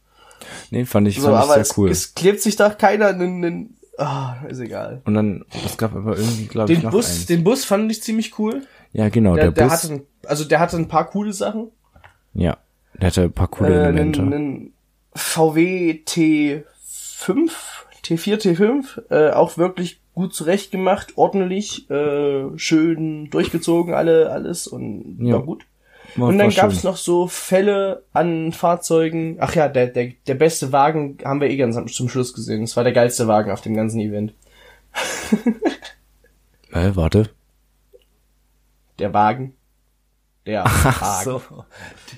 nee, 0.70 0.84
fand 0.84 1.08
ich, 1.08 1.20
So, 1.20 1.30
fand 1.32 1.44
ich 1.44 1.50
sehr 1.50 1.60
es, 1.62 1.78
cool. 1.78 1.90
es 1.90 2.14
klebt 2.14 2.40
sich 2.40 2.56
doch 2.56 2.78
keiner 2.78 3.08
einen, 3.08 3.44
einen 3.44 3.77
ah, 3.98 4.36
ist 4.48 4.60
egal. 4.60 5.02
und 5.04 5.14
dann, 5.14 5.44
es 5.66 5.76
gab 5.76 5.94
aber 5.94 6.16
irgendwie, 6.16 6.46
glaube 6.46 6.72
ich, 6.72 6.78
Den 6.78 6.84
noch 6.86 6.92
Bus, 6.92 7.06
eins. 7.08 7.26
den 7.26 7.44
Bus 7.44 7.64
fand 7.64 7.90
ich 7.92 8.02
ziemlich 8.02 8.38
cool. 8.38 8.62
ja, 8.92 9.08
genau, 9.10 9.34
Der, 9.34 9.44
der, 9.44 9.52
der 9.52 9.64
Bus. 9.64 9.72
hatte, 9.72 9.92
ein, 9.94 10.02
also 10.26 10.44
der 10.44 10.60
hatte 10.60 10.76
ein 10.76 10.88
paar 10.88 11.08
coole 11.10 11.32
Sachen. 11.32 11.68
Ja, 12.34 12.56
der 13.00 13.08
hatte 13.08 13.22
ein 13.24 13.32
paar 13.32 13.48
coole 13.48 13.70
Äh, 13.74 13.82
Elemente. 13.88 14.20
einen, 14.22 14.32
einen 14.32 14.72
VW 15.14 16.00
T5, 16.06 17.50
T4, 18.04 18.36
T5, 18.36 19.02
äh, 19.10 19.32
auch 19.32 19.58
wirklich 19.58 20.00
gut 20.14 20.34
zurechtgemacht, 20.34 21.16
ordentlich, 21.16 21.88
äh, 21.90 22.46
schön 22.56 23.30
durchgezogen, 23.30 23.94
alle, 23.94 24.30
alles 24.30 24.66
und 24.66 25.18
Ja. 25.20 25.34
war 25.34 25.42
gut. 25.44 25.64
War- 26.18 26.28
und 26.28 26.38
dann 26.38 26.48
war 26.48 26.54
gab's 26.54 26.80
schön. 26.82 26.90
noch 26.90 26.96
so 26.96 27.26
Fälle 27.28 28.04
an 28.12 28.52
Fahrzeugen. 28.52 29.36
Ach 29.40 29.54
ja, 29.54 29.68
der, 29.68 29.86
der, 29.88 30.12
der 30.26 30.34
beste 30.34 30.72
Wagen 30.72 31.18
haben 31.24 31.40
wir 31.40 31.48
eh 31.50 31.56
ganz 31.56 31.76
am- 31.76 31.86
zum 31.88 32.08
Schluss 32.08 32.34
gesehen. 32.34 32.62
Das 32.62 32.76
war 32.76 32.84
der 32.84 32.92
geilste 32.92 33.26
Wagen 33.28 33.50
auf 33.50 33.60
dem 33.60 33.74
ganzen 33.74 34.00
Event. 34.00 34.34
Äh, 36.72 36.94
warte. 36.96 37.30
Der 38.98 39.14
Wagen. 39.14 39.54
Der 40.44 40.64
Wagen. 40.64 41.24
so, 41.24 41.42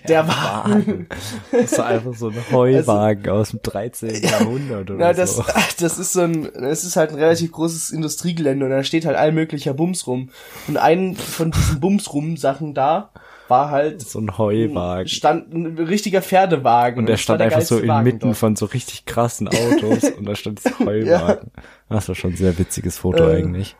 der 0.08 0.26
Wagen. 0.28 1.08
Das 1.50 1.72
ist 1.72 1.80
einfach 1.80 2.14
so 2.14 2.28
ein 2.28 2.36
Heuwagen 2.52 3.28
aus 3.28 3.50
dem 3.50 3.60
13. 3.62 4.22
Jahrhundert 4.22 4.90
oder 4.90 4.98
Na, 4.98 5.12
das, 5.12 5.36
so. 5.36 5.44
das 5.80 5.98
ist 5.98 6.12
so 6.12 6.20
ein, 6.22 6.48
das 6.54 6.84
ist 6.84 6.96
halt 6.96 7.10
ein 7.10 7.16
relativ 7.18 7.50
großes 7.52 7.90
Industriegelände 7.90 8.64
und 8.64 8.70
da 8.70 8.84
steht 8.84 9.04
halt 9.04 9.16
all 9.16 9.32
möglicher 9.32 9.74
Bums 9.74 10.06
rum. 10.06 10.30
Und 10.68 10.76
ein 10.76 11.16
von 11.16 11.50
diesen 11.50 11.80
Bums-Rum-Sachen 11.80 12.72
da 12.74 13.10
war 13.50 13.70
halt, 13.70 14.00
So 14.00 14.20
ein 14.20 14.38
Heuwagen. 14.38 15.08
stand 15.08 15.52
ein 15.52 15.78
richtiger 15.78 16.22
Pferdewagen. 16.22 17.00
Und 17.00 17.06
der 17.06 17.14
war 17.14 17.18
stand 17.18 17.42
einfach 17.42 17.60
so 17.62 17.78
inmitten 17.78 18.20
dort. 18.20 18.36
von 18.36 18.56
so 18.56 18.66
richtig 18.66 19.04
krassen 19.04 19.48
Autos 19.48 20.04
und 20.18 20.26
da 20.26 20.34
stand 20.34 20.64
das 20.64 20.78
Heuwagen. 20.78 21.50
Das 21.88 22.08
war 22.08 22.14
schon 22.14 22.32
ein 22.32 22.36
sehr 22.36 22.58
witziges 22.58 22.98
Foto 22.98 23.28
Äh, 23.28 23.36
eigentlich. 23.38 23.76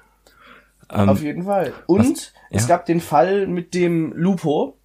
Ähm, 0.92 1.09
Auf 1.09 1.22
jeden 1.22 1.44
Fall. 1.44 1.72
Und 1.87 2.33
es 2.50 2.62
ja. 2.62 2.68
gab 2.68 2.85
den 2.87 3.00
Fall 3.00 3.46
mit 3.46 3.74
dem 3.74 4.12
Lupo, 4.14 4.76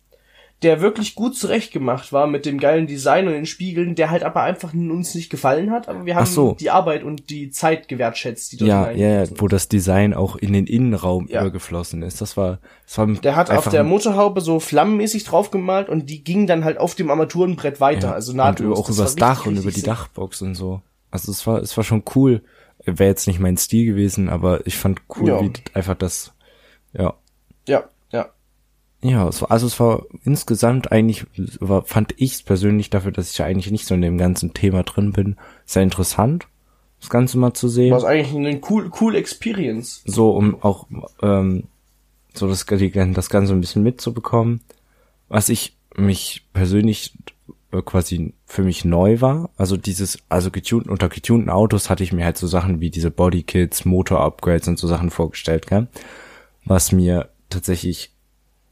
der 0.63 0.79
wirklich 0.81 1.15
gut 1.15 1.35
zurechtgemacht 1.35 2.13
war 2.13 2.27
mit 2.27 2.45
dem 2.45 2.59
geilen 2.59 2.87
Design 2.87 3.27
und 3.27 3.33
den 3.33 3.45
Spiegeln, 3.45 3.93
der 3.95 4.09
halt 4.09 4.23
aber 4.23 4.41
einfach 4.41 4.73
uns 4.73 5.13
nicht 5.13 5.29
gefallen 5.29 5.69
hat, 5.69 5.89
aber 5.89 6.05
wir 6.05 6.15
haben 6.15 6.25
so. 6.25 6.55
die 6.59 6.69
Arbeit 6.71 7.03
und 7.03 7.29
die 7.29 7.49
Zeit 7.51 7.87
gewertschätzt, 7.87 8.51
die 8.53 8.57
dort 8.57 8.69
ja, 8.69 8.89
ja, 8.91 9.23
ja, 9.23 9.29
wo 9.37 9.47
das 9.47 9.67
Design 9.67 10.13
auch 10.13 10.37
in 10.37 10.53
den 10.53 10.65
Innenraum 10.65 11.27
Ja. 11.27 11.41
übergeflossen 11.41 12.01
ist. 12.03 12.21
Das 12.21 12.37
war, 12.37 12.59
das 12.85 12.97
war 12.97 13.07
Der 13.07 13.35
hat 13.35 13.51
auf 13.51 13.67
der 13.69 13.83
Motorhaube 13.83 14.39
so 14.41 14.59
flammenmäßig 14.59 15.25
draufgemalt 15.25 15.89
und 15.89 16.09
die 16.09 16.23
ging 16.23 16.47
dann 16.47 16.63
halt 16.63 16.77
auf 16.77 16.95
dem 16.95 17.11
Armaturenbrett 17.11 17.79
weiter, 17.81 18.07
ja, 18.09 18.13
also 18.13 18.31
und 18.31 18.37
nahtlos. 18.37 18.65
über, 18.71 18.77
auch 18.79 18.87
Das 18.87 18.97
übers 18.97 19.15
Dach 19.15 19.39
richtig, 19.45 19.51
und 19.57 19.57
über 19.63 19.71
die. 19.71 19.83
Dachbox 19.83 20.41
und 20.41 20.55
so. 20.55 20.81
Also 21.11 21.31
es 21.31 21.45
war, 21.45 21.59
es 21.61 21.75
war 21.75 21.83
schon 21.83 22.03
cool. 22.15 22.41
Wäre 22.85 23.09
jetzt 23.09 23.27
nicht 23.27 23.39
mein 23.39 23.57
Stil 23.57 23.85
gewesen, 23.85 24.29
aber 24.29 24.65
ich 24.65 24.77
fand 24.77 25.01
cool, 25.17 25.27
Ja. 25.27 25.41
wie 25.41 25.51
einfach 25.73 25.95
das, 25.95 26.33
ja. 26.93 27.13
Ja, 27.67 27.83
ja. 29.01 29.27
Es 29.27 29.41
war, 29.41 29.51
also 29.51 29.67
es 29.67 29.79
war 29.79 30.03
insgesamt 30.23 30.91
eigentlich, 30.91 31.25
war, 31.59 31.83
fand 31.83 32.13
ich 32.17 32.45
persönlich 32.45 32.89
dafür, 32.89 33.11
dass 33.11 33.31
ich 33.31 33.37
ja 33.37 33.45
eigentlich 33.45 33.71
nicht 33.71 33.85
so 33.85 33.95
in 33.95 34.01
dem 34.01 34.17
ganzen 34.17 34.53
Thema 34.53 34.83
drin 34.83 35.11
bin, 35.11 35.37
sehr 35.65 35.83
interessant, 35.83 36.47
das 36.99 37.09
Ganze 37.09 37.37
mal 37.37 37.53
zu 37.53 37.67
sehen. 37.67 37.91
War 37.91 38.03
eigentlich 38.05 38.35
eine 38.35 38.61
cool, 38.69 38.91
cool 38.99 39.15
Experience. 39.15 40.01
so 40.05 40.31
um 40.31 40.61
auch 40.63 40.87
ähm, 41.21 41.65
so 42.33 42.47
das, 42.47 42.65
das 42.65 43.29
Ganze 43.29 43.53
ein 43.53 43.61
bisschen 43.61 43.83
mitzubekommen. 43.83 44.61
Was 45.27 45.49
ich 45.49 45.75
mich 45.95 46.45
persönlich 46.53 47.13
äh, 47.71 47.81
quasi 47.81 48.33
für 48.45 48.63
mich 48.63 48.85
neu 48.85 49.21
war, 49.21 49.49
also 49.57 49.77
dieses, 49.77 50.19
also 50.29 50.51
getunten, 50.51 50.89
unter 50.89 51.09
getunten 51.09 51.49
Autos 51.49 51.89
hatte 51.89 52.03
ich 52.03 52.13
mir 52.13 52.25
halt 52.25 52.37
so 52.37 52.47
Sachen 52.47 52.79
wie 52.79 52.89
diese 52.89 53.11
Bodykits, 53.11 53.85
Motor-Upgrades 53.85 54.67
und 54.67 54.79
so 54.79 54.87
Sachen 54.87 55.09
vorgestellt, 55.09 55.67
gell? 55.67 55.87
Was 56.63 56.91
mir 56.91 57.29
tatsächlich, 57.49 58.11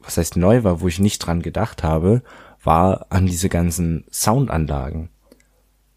was 0.04 0.18
heißt 0.18 0.38
neu 0.38 0.64
war, 0.64 0.82
wo 0.82 0.88
ich 0.88 1.00
nicht 1.00 1.20
dran 1.20 1.42
gedacht 1.42 1.84
habe, 1.84 2.22
war 2.64 3.08
an 3.10 3.26
diese 3.26 3.50
ganzen 3.50 4.06
Soundanlagen. 4.12 5.10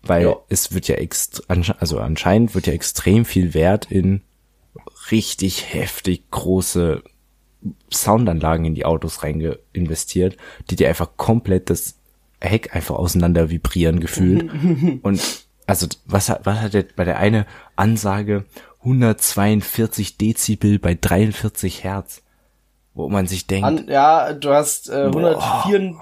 Weil 0.03 0.25
Ja. 0.25 0.37
es 0.49 0.73
wird 0.73 0.89
ja 0.89 0.97
ext 0.97 1.45
also 1.49 1.99
anscheinend 1.99 2.55
wird 2.55 2.67
ja 2.67 2.73
extrem 2.73 3.25
viel 3.25 3.55
Wert 3.55 3.91
in 3.91 4.23
richtig 5.11 5.73
heftig 5.73 6.31
große 6.31 7.03
Soundanlagen 7.93 8.65
in 8.65 8.75
die 8.75 8.85
Autos 8.85 9.23
reinge 9.23 9.59
investiert, 9.73 10.37
die 10.71 10.77
dir 10.77 10.89
einfach 10.89 11.17
komplett 11.17 11.71
das 11.71 11.97
Heck 12.41 12.75
einfach 12.77 12.95
auseinander 12.97 13.51
vibrieren 13.51 13.99
gefühlt. 14.01 14.51
Und 15.03 15.21
also 15.67 15.87
was 16.05 16.29
hat, 16.29 16.47
was 16.47 16.61
hat 16.61 16.75
der 16.75 16.85
bei 16.95 17.05
der 17.05 17.19
eine 17.19 17.47
Ansage 17.75 18.45
142 18.81 20.17
Dezibel 20.17 20.79
bei 20.79 20.95
43 20.95 21.83
Hertz, 21.83 22.23
wo 22.97 23.09
man 23.09 23.27
sich 23.29 23.47
denkt, 23.47 23.65
An, 23.65 23.87
ja, 23.89 24.33
du 24.33 24.51
hast 24.51 24.89
äh, 24.89 25.09
Boah. 25.13 25.65
104 25.65 25.95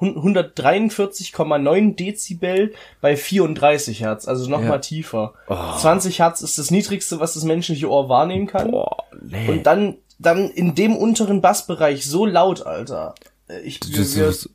143,9 0.00 1.96
Dezibel 1.96 2.74
bei 3.00 3.16
34 3.16 4.00
Hertz, 4.00 4.26
also 4.28 4.48
noch 4.50 4.60
Ja. 4.62 4.68
mal 4.68 4.78
tiefer. 4.78 5.34
20 5.78 6.18
Hertz 6.18 6.40
ist 6.42 6.58
das 6.58 6.70
niedrigste, 6.70 7.20
was 7.20 7.34
das 7.34 7.44
menschliche 7.44 7.88
Ohr 7.90 8.08
wahrnehmen 8.08 8.46
kann. 8.46 8.70
boah, 8.70 9.04
nee. 9.22 9.48
Und 9.48 9.64
dann, 9.64 9.96
dann 10.18 10.50
in 10.50 10.74
dem 10.74 10.96
unteren 10.96 11.40
Bassbereich 11.40 12.04
so 12.06 12.26
laut, 12.26 12.66
Alter. 12.66 13.14
Äh, 13.48 13.60
Ich, 13.60 13.80
wir, 13.88 13.98
Das 13.98 14.16
wir, 14.16 14.26
ist- 14.28 14.50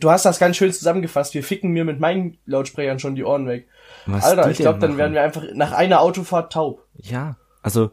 du 0.00 0.10
hast 0.10 0.24
das 0.24 0.38
ganz 0.38 0.56
schön 0.56 0.72
zusammengefasst. 0.72 1.34
Wir 1.34 1.44
ficken 1.44 1.70
mir 1.70 1.84
mit 1.84 2.00
meinen 2.00 2.38
Lautsprechern 2.46 2.98
schon 2.98 3.14
die 3.14 3.24
Ohren 3.24 3.46
weg. 3.46 3.68
Was 4.06 4.24
Alter, 4.24 4.50
ich 4.50 4.58
glaube, 4.58 4.78
dann 4.80 4.96
werden 4.96 5.12
wir 5.14 5.22
einfach 5.22 5.42
nach 5.54 5.72
einer 5.72 6.00
Autofahrt 6.00 6.52
taub. 6.52 6.82
ja, 6.96 7.36
also 7.62 7.90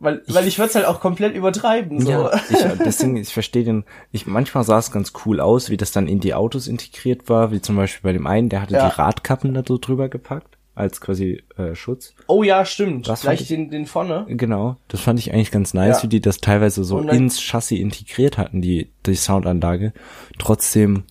Weil, 0.00 0.22
weil 0.28 0.46
ich 0.46 0.58
würde 0.58 0.68
es 0.68 0.74
halt 0.76 0.86
auch 0.86 1.00
komplett 1.00 1.34
übertreiben. 1.34 2.00
So. 2.00 2.08
Ja, 2.10 2.30
ich, 2.50 2.58
deswegen, 2.84 3.16
ich 3.16 3.32
verstehe 3.32 3.64
den, 3.64 3.84
ich, 4.12 4.26
manchmal 4.26 4.62
sah 4.62 4.78
es 4.78 4.92
ganz 4.92 5.12
cool 5.26 5.40
aus, 5.40 5.70
wie 5.70 5.76
das 5.76 5.90
dann 5.90 6.06
in 6.06 6.20
die 6.20 6.34
Autos 6.34 6.68
integriert 6.68 7.28
war, 7.28 7.50
wie 7.50 7.60
zum 7.60 7.74
Beispiel 7.76 8.08
bei 8.08 8.12
dem 8.12 8.26
einen, 8.26 8.48
der 8.48 8.62
hatte 8.62 8.74
Ja. 8.74 8.88
die 8.88 8.94
Radkappen 8.94 9.52
da 9.54 9.62
so 9.66 9.76
drüber 9.76 10.08
gepackt, 10.08 10.56
als 10.76 11.00
quasi 11.00 11.42
äh, 11.56 11.74
Schutz. 11.74 12.14
Oh 12.28 12.44
ja, 12.44 12.64
stimmt. 12.64 13.08
Das 13.08 13.22
Gleich 13.22 13.40
ich- 13.40 13.48
den, 13.48 13.70
den 13.70 13.86
vorne. 13.86 14.24
Genau, 14.28 14.76
das 14.86 15.00
fand 15.00 15.18
ich 15.18 15.32
eigentlich 15.32 15.50
ganz 15.50 15.74
nice, 15.74 15.96
Ja. 15.98 16.02
wie 16.04 16.08
die 16.08 16.20
das 16.20 16.38
teilweise 16.38 16.84
so 16.84 17.00
dann- 17.02 17.16
ins 17.16 17.40
Chassis 17.42 17.80
integriert 17.80 18.38
hatten, 18.38 18.62
die, 18.62 18.92
die 19.04 19.16
Soundanlage. 19.16 19.92
Trotzdem 20.38 21.02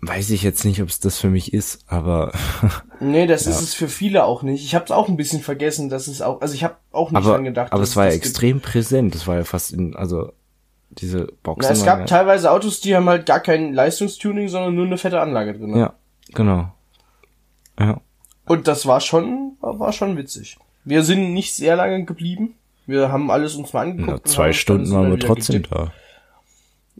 weiß 0.00 0.30
ich 0.30 0.42
jetzt 0.42 0.64
nicht, 0.64 0.80
ob 0.82 0.88
es 0.88 1.00
das 1.00 1.18
für 1.18 1.28
mich 1.30 1.52
ist, 1.52 1.84
aber, 1.86 2.32
Nee, 3.00 3.26
das 3.26 3.46
ist 3.46 3.60
es 3.60 3.74
für 3.74 3.88
viele 3.88 4.24
auch 4.24 4.42
nicht. 4.42 4.64
Ich 4.64 4.74
habe 4.74 4.84
es 4.84 4.90
auch 4.90 5.08
ein 5.08 5.16
bisschen 5.16 5.40
vergessen, 5.40 5.88
dass 5.88 6.06
es 6.06 6.22
auch, 6.22 6.40
also 6.40 6.54
ich 6.54 6.64
habe 6.64 6.76
auch 6.92 7.10
nicht 7.10 7.18
aber, 7.18 7.32
dran 7.32 7.44
gedacht. 7.44 7.72
aber 7.72 7.82
es 7.82 7.96
war 7.96 8.04
ja 8.04 8.10
das 8.10 8.16
gibt. 8.16 8.26
extrem 8.26 8.60
präsent, 8.60 9.14
das 9.14 9.26
war 9.26 9.36
ja 9.36 9.44
fast 9.44 9.72
in, 9.72 9.96
also, 9.96 10.32
diese 10.90 11.26
Boxen. 11.42 11.68
Na, 11.68 11.72
es 11.72 11.84
gab 11.84 12.00
ja, 12.00 12.04
teilweise 12.04 12.50
Autos, 12.50 12.80
die 12.80 12.94
haben 12.94 13.08
halt 13.08 13.26
gar 13.26 13.40
kein 13.40 13.72
Leistungstuning, 13.74 14.48
sondern 14.48 14.74
nur 14.74 14.86
eine 14.86 14.98
fette 14.98 15.20
Anlage 15.20 15.54
drin. 15.54 15.76
ja, 15.76 15.94
genau. 16.32 16.72
Ja. 17.78 18.00
Und 18.46 18.68
das 18.68 18.86
war 18.86 19.00
schon, 19.00 19.56
war, 19.60 19.80
war 19.80 19.92
schon 19.92 20.16
witzig. 20.16 20.58
Wir 20.84 21.02
sind 21.02 21.32
nicht 21.32 21.54
sehr 21.54 21.76
lange 21.76 22.04
geblieben. 22.04 22.54
Wir 22.86 23.10
haben 23.10 23.30
alles 23.30 23.54
uns 23.54 23.72
mal 23.72 23.82
angeguckt. 23.88 24.26
Na, 24.26 24.30
zwei 24.30 24.52
Stunden 24.52 24.90
waren 24.92 25.10
wir 25.10 25.18
trotzdem 25.18 25.62
gedippt. 25.62 25.74
da. 25.74 25.92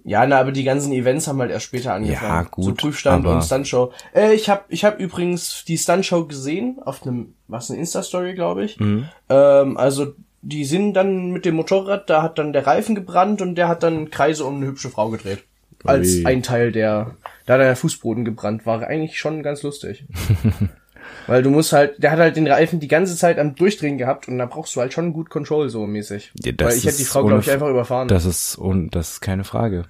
Ja, 0.02 0.26
na, 0.26 0.40
aber 0.40 0.52
die 0.52 0.64
ganzen 0.64 0.92
Events 0.92 1.28
haben 1.28 1.40
halt 1.40 1.50
erst 1.50 1.66
später 1.66 1.94
angefangen. 1.94 2.32
Ja, 2.32 2.42
gut, 2.42 2.64
So 2.64 2.74
Prüfstand 2.74 3.26
und 3.26 3.42
Stuntshow. 3.42 3.92
Äh, 4.14 4.34
ich 4.34 4.50
habe 4.50 4.64
ich 4.68 4.84
hab 4.84 4.98
übrigens 4.98 5.64
die 5.64 5.78
Stuntshow 5.78 6.26
gesehen 6.26 6.78
auf 6.84 7.06
einem, 7.06 7.34
was, 7.48 7.70
eine 7.70 7.80
Insta-Story, 7.80 8.34
glaube 8.34 8.64
ich. 8.64 8.78
Mhm. 8.80 9.08
Ähm, 9.28 9.76
also, 9.76 10.14
die 10.42 10.64
sind 10.64 10.94
dann 10.94 11.30
mit 11.30 11.44
dem 11.44 11.54
Motorrad, 11.54 12.10
da 12.10 12.22
hat 12.22 12.38
dann 12.38 12.52
der 12.52 12.66
Reifen 12.66 12.94
gebrannt 12.94 13.40
und 13.40 13.54
der 13.54 13.68
hat 13.68 13.82
dann 13.82 14.10
Kreise 14.10 14.44
um 14.44 14.56
eine 14.56 14.66
hübsche 14.66 14.90
Frau 14.90 15.08
gedreht. 15.10 15.44
Als 15.84 16.16
Ui. 16.16 16.26
ein 16.26 16.42
Teil 16.42 16.72
der, 16.72 17.14
da 17.46 17.56
der 17.56 17.76
Fußboden 17.76 18.24
gebrannt, 18.24 18.66
war 18.66 18.82
eigentlich 18.86 19.18
schon 19.18 19.42
ganz 19.42 19.62
lustig. 19.62 20.04
Weil 21.26 21.42
du 21.42 21.50
musst 21.50 21.72
halt, 21.72 22.02
der 22.02 22.10
hat 22.10 22.18
halt 22.18 22.36
den 22.36 22.46
Reifen 22.46 22.80
die 22.80 22.88
ganze 22.88 23.16
Zeit 23.16 23.38
am 23.38 23.54
Durchdrehen 23.54 23.98
gehabt 23.98 24.28
und 24.28 24.38
da 24.38 24.46
brauchst 24.46 24.74
du 24.76 24.80
halt 24.80 24.92
schon 24.92 25.12
gut 25.12 25.30
Control 25.30 25.68
so 25.68 25.86
mäßig. 25.86 26.32
Ja, 26.44 26.52
das 26.52 26.68
Weil 26.68 26.76
ich 26.78 26.86
hätte 26.86 26.96
die 26.98 27.04
Frau, 27.04 27.24
glaube 27.24 27.40
ich, 27.42 27.50
einfach 27.50 27.68
überfahren. 27.68 28.08
Das 28.08 28.24
ist, 28.24 28.56
und 28.56 28.90
das 28.90 29.12
ist 29.12 29.20
keine 29.20 29.44
Frage. 29.44 29.84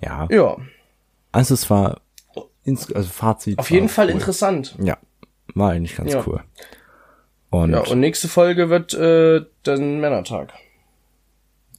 Ja. 0.00 0.26
ja, 0.30 0.56
Also 1.30 1.54
es 1.54 1.70
war, 1.70 2.00
ins, 2.64 2.92
also 2.92 3.08
Fazit. 3.08 3.58
auf 3.58 3.70
jeden 3.70 3.88
Fall 3.88 4.06
cool. 4.06 4.12
interessant. 4.12 4.76
Ja. 4.82 4.98
War 5.54 5.70
eigentlich 5.72 5.96
ganz 5.96 6.12
Ja. 6.12 6.22
cool. 6.26 6.40
Und, 7.50 7.70
Ja, 7.72 7.80
und 7.80 8.00
nächste 8.00 8.28
Folge 8.28 8.68
wird 8.70 8.94
äh, 8.94 9.44
dann 9.62 10.00
Männertag. 10.00 10.52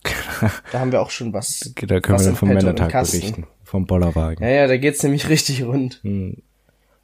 da 0.72 0.80
haben 0.80 0.92
wir 0.92 1.02
auch 1.02 1.10
schon 1.10 1.34
was. 1.34 1.72
da 1.76 2.00
können 2.00 2.16
was 2.16 2.22
wir 2.24 2.28
dann 2.28 2.36
vom 2.36 2.50
Männertag 2.50 2.92
berichten. 2.92 3.48
Vom 3.64 3.86
Bollerwagen. 3.88 4.44
Ja, 4.46 4.52
ja, 4.54 4.68
da 4.68 4.78
geht's 4.78 5.02
nämlich 5.04 5.30
richtig 5.30 5.64
rund. 5.64 6.02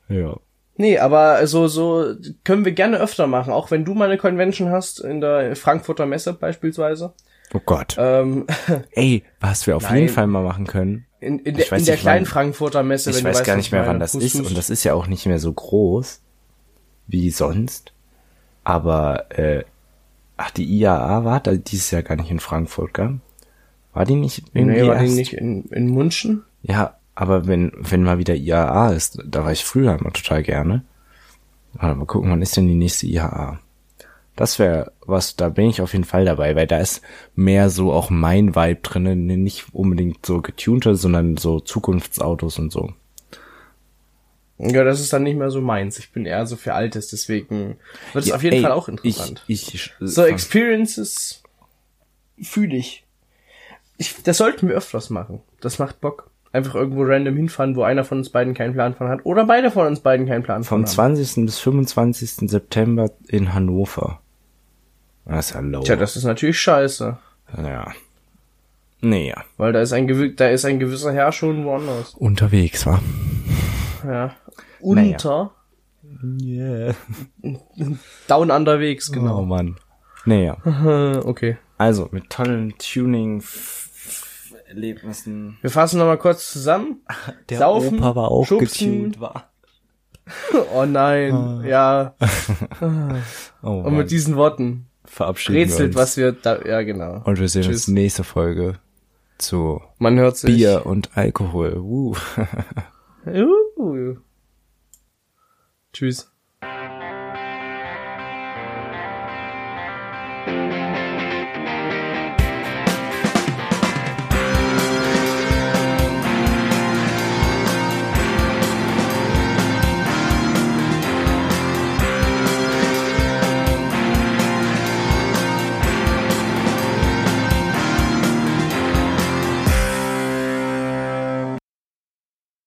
Ja. 0.09 0.37
Nee, 0.81 0.97
aber 0.97 1.45
so, 1.45 1.67
so 1.67 2.15
können 2.45 2.63
wir 2.63 2.71
gerne 2.71 2.99
öfter 2.99 3.27
machen, 3.27 3.51
auch 3.51 3.69
wenn 3.69 3.83
du 3.83 3.93
mal 3.93 4.05
eine 4.05 4.17
Convention 4.17 4.71
hast, 4.71 5.01
in 5.01 5.19
der 5.19 5.57
Frankfurter 5.57 6.05
Messe 6.05 6.31
beispielsweise. 6.33 7.13
Oh 7.53 7.59
Gott. 7.65 7.97
Ähm, 7.99 8.47
Ey, 8.91 9.23
was 9.41 9.67
wir 9.67 9.75
auf 9.75 9.83
Nein. 9.83 9.95
jeden 10.03 10.09
Fall 10.13 10.27
mal 10.27 10.41
machen 10.41 10.67
können. 10.67 11.05
in, 11.19 11.39
in, 11.39 11.57
der, 11.57 11.69
in 11.73 11.83
der 11.83 11.97
kleinen 11.97 12.25
wann- 12.25 12.31
Frankfurter 12.31 12.83
Messe, 12.83 13.09
Ich 13.09 13.17
wenn 13.17 13.23
du 13.25 13.29
weiß 13.29 13.37
weißt, 13.39 13.45
gar 13.45 13.55
nicht 13.57 13.65
ich 13.65 13.71
mehr, 13.73 13.85
wann 13.87 13.99
das 13.99 14.15
ist. 14.15 14.35
Und 14.35 14.57
das 14.57 14.69
ist 14.69 14.85
ja 14.85 14.93
auch 14.93 15.07
nicht 15.07 15.25
mehr 15.25 15.39
so 15.39 15.51
groß 15.51 16.21
wie 17.07 17.29
sonst. 17.29 17.91
Aber, 18.63 19.37
äh, 19.37 19.63
ach, 20.37 20.51
die 20.51 20.63
IAA 20.63 21.25
war 21.25 21.41
da 21.41 21.55
dieses 21.55 21.91
Jahr 21.91 22.03
gar 22.03 22.15
nicht 22.15 22.31
in 22.31 22.39
Frankfurt, 22.39 22.93
gell? 22.93 23.19
War 23.93 24.05
die 24.05 24.15
nicht 24.15 24.43
irgendwie 24.53 24.81
Nee, 24.81 24.87
war 24.87 24.99
die 24.99 25.09
nicht 25.09 25.33
in, 25.33 25.65
in 25.71 25.89
Munchen? 25.89 26.43
Ja, 26.61 26.98
aber 27.19 27.47
wenn, 27.47 27.73
wenn 27.75 28.03
mal 28.03 28.17
wieder 28.17 28.33
IAA 28.33 28.93
ist, 28.93 29.19
da 29.25 29.43
war 29.43 29.51
ich 29.51 29.65
früher 29.65 29.99
immer 29.99 30.13
total 30.13 30.41
gerne. 30.41 30.85
Mal 31.73 32.05
gucken, 32.05 32.31
wann 32.31 32.41
ist 32.41 32.55
denn 32.55 32.65
die 32.65 32.75
nächste 32.75 33.07
IAA? 33.07 33.59
Das 34.37 34.57
wäre 34.57 34.93
was, 35.05 35.35
da 35.35 35.49
bin 35.49 35.69
ich 35.69 35.81
auf 35.81 35.91
jeden 35.91 36.05
Fall 36.05 36.23
dabei, 36.23 36.55
weil 36.55 36.65
da 36.65 36.77
ist 36.77 37.01
mehr 37.35 37.69
so 37.69 37.91
auch 37.91 38.09
mein 38.09 38.55
Vibe 38.55 38.79
drin, 38.83 39.25
nicht 39.25 39.65
unbedingt 39.73 40.25
so 40.25 40.41
getunte, 40.41 40.95
sondern 40.95 41.35
so 41.35 41.59
Zukunftsautos 41.59 42.57
und 42.57 42.71
so. 42.71 42.93
Ja, 44.57 44.85
das 44.85 45.01
ist 45.01 45.11
dann 45.11 45.23
nicht 45.23 45.37
mehr 45.37 45.51
so 45.51 45.59
meins. 45.59 45.99
Ich 45.99 46.13
bin 46.13 46.25
eher 46.25 46.45
so 46.45 46.55
für 46.55 46.73
Altes, 46.73 47.09
deswegen 47.09 47.79
wird 48.13 48.23
es 48.23 48.29
Ja, 48.29 48.35
auf 48.35 48.43
jeden 48.43 48.55
ey, 48.55 48.61
Fall 48.61 48.71
auch 48.71 48.87
interessant. 48.87 49.43
Ich, 49.47 49.75
ich, 49.75 49.91
So 49.99 50.23
Experiences 50.23 51.43
fühle 52.41 52.77
ich. 52.77 53.03
Ich, 53.97 54.23
das 54.23 54.37
sollten 54.37 54.69
wir 54.69 54.75
öfters 54.75 55.09
machen. 55.09 55.41
Das 55.59 55.79
macht 55.79 55.99
Bock. 55.99 56.28
Einfach 56.51 56.75
irgendwo 56.75 57.03
random 57.03 57.35
hinfahren, 57.35 57.75
wo 57.75 57.83
einer 57.83 58.03
von 58.03 58.19
uns 58.19 58.29
beiden 58.29 58.53
keinen 58.55 58.73
Plan 58.73 58.95
von 58.95 59.07
hat. 59.07 59.23
Oder 59.23 59.45
beide 59.45 59.69
von 59.69 59.85
uns 59.85 59.99
beiden 59.99 60.25
keinen 60.25 60.41
Plan 60.41 60.63
Vom 60.63 60.85
von 60.87 61.03
haben. 61.03 61.15
20. 61.15 61.45
bis 61.45 61.59
25. 61.59 62.49
September 62.49 63.11
in 63.27 63.53
Hannover. 63.53 64.19
Das 65.25 65.49
ist 65.49 65.53
ja 65.55 65.59
low. 65.61 65.81
Tja, 65.81 65.95
das 65.95 66.15
ist 66.15 66.23
natürlich 66.23 66.59
scheiße. 66.59 67.17
ja. 67.57 67.91
Nee, 69.01 69.29
ja. 69.29 69.43
Weil 69.57 69.73
da 69.73 69.81
ist 69.81 69.93
ein, 69.93 70.07
gewi 70.07 70.35
da 70.35 70.49
ist 70.49 70.65
ein 70.65 70.79
gewisser 70.79 71.13
Herr 71.13 71.31
schon 71.31 71.63
woanders. 71.63 72.15
Unterwegs, 72.15 72.85
war. 72.85 73.01
Ja. 74.05 74.35
Unter. 74.81 75.51
Yeah. 76.41 76.95
Down 78.27 78.51
underwegs, 78.51 79.09
Oh 79.09 79.13
genau. 79.13 79.43
Mann. 79.43 79.77
Nee, 80.25 80.45
ja. 80.47 80.57
Äh, 80.65 81.17
okay. 81.23 81.57
Also, 81.77 82.09
mit 82.11 82.29
tollen 82.29 82.77
Tuning-Erlebnissen. 84.69 85.57
Wir 85.61 85.69
fassen 85.69 85.99
nochmal 85.99 86.17
kurz 86.17 86.51
zusammen. 86.51 87.01
Der 87.49 87.57
Saufen, 87.59 87.99
Opa 87.99 88.15
war 88.15 88.31
auch 88.31 88.45
schubsen. 88.45 88.91
getuned, 88.91 89.19
war. 89.19 89.51
Oh 90.75 90.85
nein. 90.85 91.63
Ja. 91.65 92.15
Oh 93.63 93.81
Und 93.81 93.97
mit 93.97 94.11
diesen 94.11 94.35
Worten 94.35 94.85
verabschieden 95.03 95.55
wir 95.55 95.65
rätselt, 95.65 95.87
uns. 95.89 95.95
was 95.95 96.17
wir 96.17 96.31
da, 96.33 96.61
ja 96.61 96.83
genau. 96.83 97.21
Und 97.25 97.39
wir 97.39 97.49
sehen 97.49 97.63
Tschüss. 97.63 97.87
uns 97.87 97.87
nächste 97.89 98.23
Folge 98.23 98.79
zu 99.39 99.81
Man 99.97 100.17
hört 100.19 100.37
sich. 100.37 100.55
Bier 100.55 100.85
und 100.85 101.17
Alkohol. 101.17 101.77
Uh. 101.77 102.15
Uh. 103.75 104.15
Tschüss. 105.91 106.31